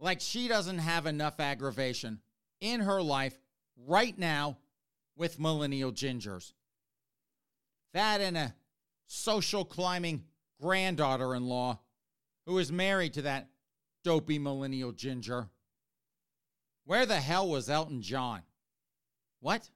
Like 0.00 0.20
she 0.20 0.48
doesn't 0.48 0.78
have 0.78 1.06
enough 1.06 1.38
aggravation 1.38 2.20
in 2.60 2.80
her 2.80 3.02
life 3.02 3.38
right 3.76 4.18
now 4.18 4.58
with 5.16 5.38
millennial 5.38 5.92
gingers. 5.92 6.52
That 7.94 8.20
and 8.20 8.36
a 8.36 8.54
social 9.06 9.64
climbing 9.64 10.24
granddaughter 10.60 11.34
in 11.34 11.46
law 11.46 11.80
who 12.46 12.58
is 12.58 12.72
married 12.72 13.14
to 13.14 13.22
that 13.22 13.48
dopey 14.04 14.38
millennial 14.38 14.92
ginger. 14.92 15.48
Where 16.84 17.06
the 17.06 17.20
hell 17.20 17.48
was 17.48 17.68
Elton 17.68 18.02
John? 18.02 18.42
What? 19.40 19.68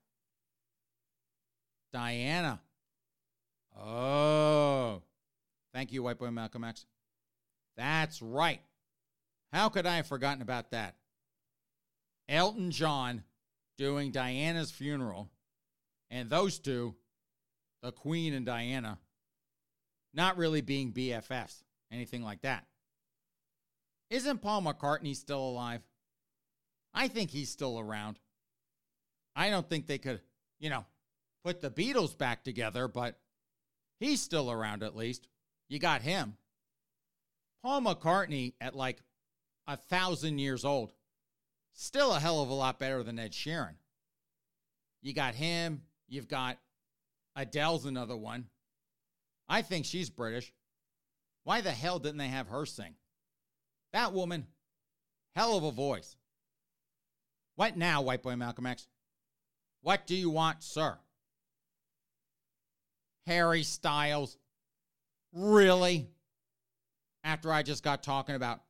Diana. 1.93 2.61
Oh. 3.79 5.03
Thank 5.73 5.93
you, 5.93 6.03
White 6.03 6.19
Boy 6.19 6.31
Malcolm 6.31 6.65
X. 6.65 6.87
That's 7.77 8.23
right. 8.23 8.61
How 9.53 9.69
could 9.69 9.87
I 9.87 9.97
have 9.97 10.07
forgotten 10.07 10.43
about 10.43 10.71
that? 10.71 10.97
Elton 12.29 12.71
John 12.71 13.23
doing 13.77 14.11
Diana's 14.11 14.71
funeral, 14.71 15.31
and 16.11 16.29
those 16.29 16.59
two, 16.59 16.95
the 17.83 17.93
Queen 17.93 18.35
and 18.35 18.47
Diana, 18.47 18.99
not 20.15 20.37
really 20.37 20.61
being 20.61 20.93
BFFs, 20.93 21.63
anything 21.93 22.23
like 22.23 22.43
that. 22.43 22.67
Isn't 24.11 24.41
Paul 24.41 24.63
McCartney 24.63 25.15
still 25.15 25.41
alive? 25.41 25.83
I 26.95 27.09
think 27.09 27.31
he's 27.31 27.51
still 27.51 27.79
around. 27.79 28.19
I 29.35 29.51
don't 29.51 29.69
think 29.69 29.87
they 29.87 29.99
could, 29.99 30.21
you 30.59 30.71
know, 30.71 30.87
put 31.45 31.61
the 31.61 31.71
Beatles 31.71 32.17
back 32.17 32.43
together, 32.43 32.89
but 32.89 33.19
he's 34.01 34.23
still 34.23 34.51
around 34.51 34.83
at 34.83 34.97
least. 34.97 35.29
You 35.69 35.79
got 35.79 36.03
him. 36.03 36.37
Paul 37.63 37.83
McCartney 37.83 38.55
at 38.61 38.75
like 38.75 39.03
a 39.67 39.77
thousand 39.77 40.39
years 40.39 40.65
old, 40.65 40.93
still 41.73 42.15
a 42.15 42.21
hell 42.21 42.41
of 42.41 42.49
a 42.49 42.55
lot 42.55 42.79
better 42.79 43.03
than 43.03 43.19
Ed 43.19 43.33
Sheeran. 43.33 43.75
You 45.03 45.13
got 45.13 45.35
him. 45.35 45.83
You've 46.09 46.29
got 46.29 46.59
Adele's 47.37 47.85
another 47.85 48.17
one. 48.17 48.47
I 49.49 49.63
think 49.63 49.85
she's 49.85 50.11
British. 50.11 50.53
Why 51.45 51.61
the 51.61 51.71
hell 51.71 51.99
didn't 51.99 52.17
they 52.17 52.29
have 52.29 52.49
her 52.49 52.67
sing? 52.67 52.95
That 53.93 54.13
woman, 54.13 54.47
hell 55.37 55.57
of 55.57 55.63
a 55.63 55.71
voice. 55.71 56.17
What 57.55 57.77
now, 57.77 58.03
white 58.03 58.23
boy 58.23 58.37
Malcolm 58.37 58.67
X? 58.67 58.89
What 59.83 60.07
do 60.07 60.17
you 60.17 60.31
want, 60.31 60.63
sir? 60.63 60.99
Harry 63.27 63.63
Styles. 63.63 64.37
Really? 65.33 66.09
After 67.23 67.53
I 67.53 67.63
just 67.63 67.83
got 67.83 68.03
talking 68.03 68.35
about 68.35 68.61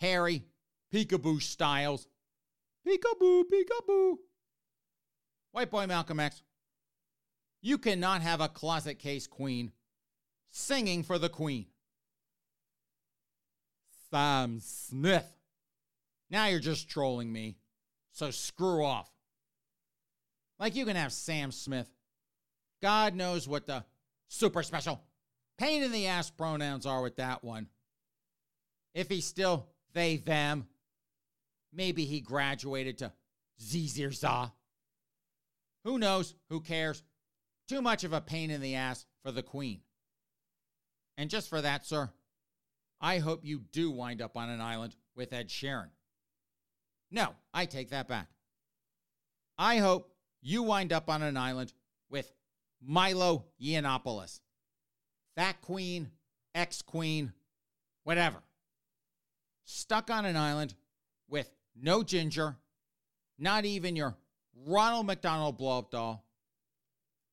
Harry 0.00 0.44
Peekaboo 0.92 1.42
Styles. 1.42 2.08
Peekaboo, 2.86 3.44
peekaboo. 3.44 4.16
White 5.52 5.70
boy 5.70 5.86
Malcolm 5.86 6.20
X. 6.20 6.42
You 7.60 7.78
cannot 7.78 8.22
have 8.22 8.40
a 8.40 8.48
closet 8.48 8.98
case 8.98 9.26
queen 9.26 9.72
singing 10.50 11.02
for 11.02 11.18
the 11.18 11.28
queen. 11.28 11.66
Sam 14.10 14.60
Smith. 14.60 15.26
Now 16.30 16.46
you're 16.46 16.60
just 16.60 16.88
trolling 16.88 17.32
me. 17.32 17.56
So 18.12 18.30
screw 18.30 18.84
off. 18.84 19.10
Like 20.58 20.74
you 20.74 20.84
can 20.84 20.96
have 20.96 21.12
Sam 21.12 21.52
Smith. 21.52 21.88
God 22.80 23.14
knows 23.14 23.48
what 23.48 23.66
the 23.66 23.84
super 24.28 24.62
special 24.62 25.00
pain 25.58 25.82
in 25.82 25.92
the 25.92 26.06
ass 26.06 26.30
pronouns 26.30 26.86
are 26.86 27.02
with 27.02 27.16
that 27.16 27.42
one. 27.42 27.68
If 28.94 29.08
he's 29.08 29.26
still 29.26 29.66
they, 29.94 30.16
them, 30.16 30.66
maybe 31.72 32.04
he 32.04 32.20
graduated 32.20 32.98
to 32.98 33.12
Zizirza. 33.60 34.52
Who 35.84 35.98
knows? 35.98 36.34
Who 36.50 36.60
cares? 36.60 37.02
Too 37.68 37.82
much 37.82 38.02
of 38.02 38.12
a 38.12 38.20
pain 38.20 38.50
in 38.50 38.60
the 38.60 38.74
ass 38.74 39.04
for 39.22 39.30
the 39.30 39.42
queen. 39.42 39.80
And 41.18 41.28
just 41.28 41.48
for 41.50 41.60
that, 41.60 41.84
sir, 41.84 42.10
I 43.00 43.18
hope 43.18 43.44
you 43.44 43.60
do 43.72 43.90
wind 43.90 44.22
up 44.22 44.36
on 44.36 44.48
an 44.48 44.60
island 44.60 44.96
with 45.14 45.32
Ed 45.32 45.48
Sheeran. 45.48 45.90
No, 47.10 47.34
I 47.52 47.66
take 47.66 47.90
that 47.90 48.08
back. 48.08 48.28
I 49.58 49.78
hope 49.78 50.12
you 50.40 50.62
wind 50.62 50.92
up 50.92 51.10
on 51.10 51.22
an 51.22 51.36
island 51.36 51.72
with 52.08 52.32
Milo 52.80 53.46
Yiannopoulos. 53.60 54.40
That 55.36 55.60
queen, 55.60 56.10
ex 56.54 56.82
queen, 56.82 57.32
whatever. 58.04 58.38
Stuck 59.64 60.10
on 60.10 60.24
an 60.24 60.36
island 60.36 60.74
with 61.28 61.50
no 61.76 62.02
ginger, 62.02 62.56
not 63.38 63.64
even 63.64 63.96
your 63.96 64.16
Ronald 64.66 65.06
McDonald 65.06 65.58
blow 65.58 65.78
up 65.78 65.90
doll, 65.90 66.24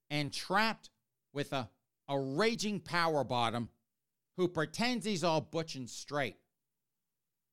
and 0.10 0.32
trapped 0.32 0.90
with 1.34 1.54
a, 1.54 1.70
a 2.08 2.20
raging 2.20 2.80
power 2.80 3.24
bottom 3.24 3.70
who 4.38 4.48
pretends 4.48 5.06
he's 5.06 5.24
all 5.24 5.42
butch 5.42 5.76
and 5.76 5.90
straight. 5.90 6.38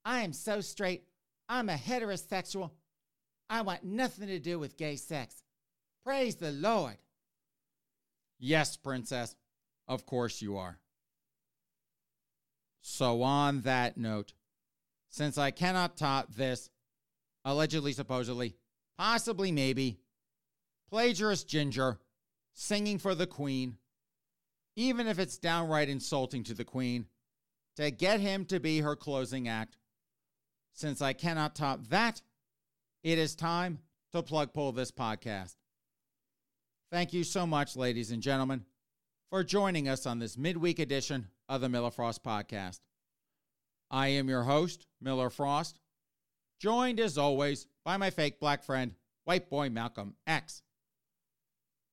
I 0.05 0.21
am 0.21 0.33
so 0.33 0.61
straight, 0.61 1.05
I'm 1.49 1.69
a 1.69 1.75
heterosexual. 1.75 2.71
I 3.49 3.63
want 3.63 3.85
nothing 3.85 4.29
to 4.29 4.39
do 4.39 4.59
with 4.59 4.79
gay 4.79 4.97
sex. 4.97 5.43
Praise 6.05 6.37
the 6.37 6.51
Lord. 6.51 6.97
Yes, 8.39 8.77
princess, 8.77 9.37
of 9.87 10.07
course 10.07 10.43
you 10.43 10.57
are. 10.57 10.79
So, 12.81 13.23
on 13.23 13.61
that 13.61 13.97
note, 13.97 14.33
since 15.09 15.39
I 15.39 15.53
cannot 15.53 15.97
top 15.97 16.35
this, 16.35 16.71
allegedly, 17.45 17.93
supposedly, 17.93 18.57
possibly, 18.99 19.53
maybe, 19.53 20.01
plagiarist 20.91 21.47
Ginger 21.47 22.01
singing 22.55 22.99
for 22.99 23.15
the 23.15 23.27
Queen, 23.27 23.77
even 24.77 25.07
if 25.07 25.19
it's 25.19 25.39
downright 25.39 25.89
insulting 25.89 26.45
to 26.45 26.55
the 26.55 26.65
Queen, 26.65 27.07
to 27.77 27.91
get 27.91 28.21
him 28.21 28.45
to 28.47 28.61
be 28.61 28.81
her 28.81 28.97
closing 28.97 29.49
act, 29.49 29.77
since 30.75 31.03
I 31.03 31.13
cannot 31.13 31.55
top 31.55 31.89
that, 31.89 32.23
it 33.03 33.19
is 33.19 33.35
time 33.35 33.79
to 34.13 34.23
plug 34.23 34.53
pull 34.53 34.73
this 34.73 34.91
podcast. 34.91 35.57
Thank 36.91 37.13
you 37.13 37.25
so 37.25 37.47
much, 37.47 37.77
ladies 37.77 38.11
and 38.11 38.23
gentlemen, 38.23 38.65
for 39.31 39.43
joining 39.43 39.89
us 39.89 40.07
on 40.07 40.19
this 40.19 40.37
midweek 40.37 40.79
edition 40.79 41.29
of 41.49 41.61
the 41.61 41.69
Miller 41.69 41.91
Frost 41.91 42.23
Podcast. 42.23 42.81
I 43.91 44.09
am 44.09 44.29
your 44.29 44.43
host, 44.43 44.87
Miller 45.01 45.31
Frost, 45.31 45.81
joined 46.61 47.01
as 47.01 47.19
always 47.19 47.67
by 47.85 47.97
my 47.97 48.11
fake 48.11 48.41
black 48.41 48.63
friend, 48.63 48.95
white 49.25 49.51
boy 49.51 49.71
Malcolm 49.71 50.15
X. 50.27 50.63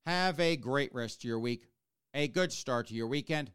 Have 0.06 0.39
a 0.39 0.56
great 0.56 0.93
rest 0.93 1.20
of 1.20 1.24
your 1.26 1.39
week, 1.39 1.68
a 2.14 2.28
good 2.28 2.52
start 2.52 2.88
to 2.88 2.93
your 2.93 3.08
weekend, 3.08 3.52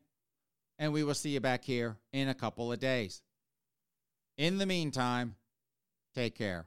and 0.79 0.93
we 0.93 1.03
will 1.03 1.15
see 1.15 1.31
you 1.31 1.41
back 1.41 1.65
here 1.65 1.97
in 2.13 2.29
a 2.29 2.35
couple 2.35 2.73
of 2.73 2.79
days. 2.79 3.23
In 4.37 4.59
the 4.59 4.67
meantime, 4.67 5.37
take 6.15 6.37
care. 6.37 6.67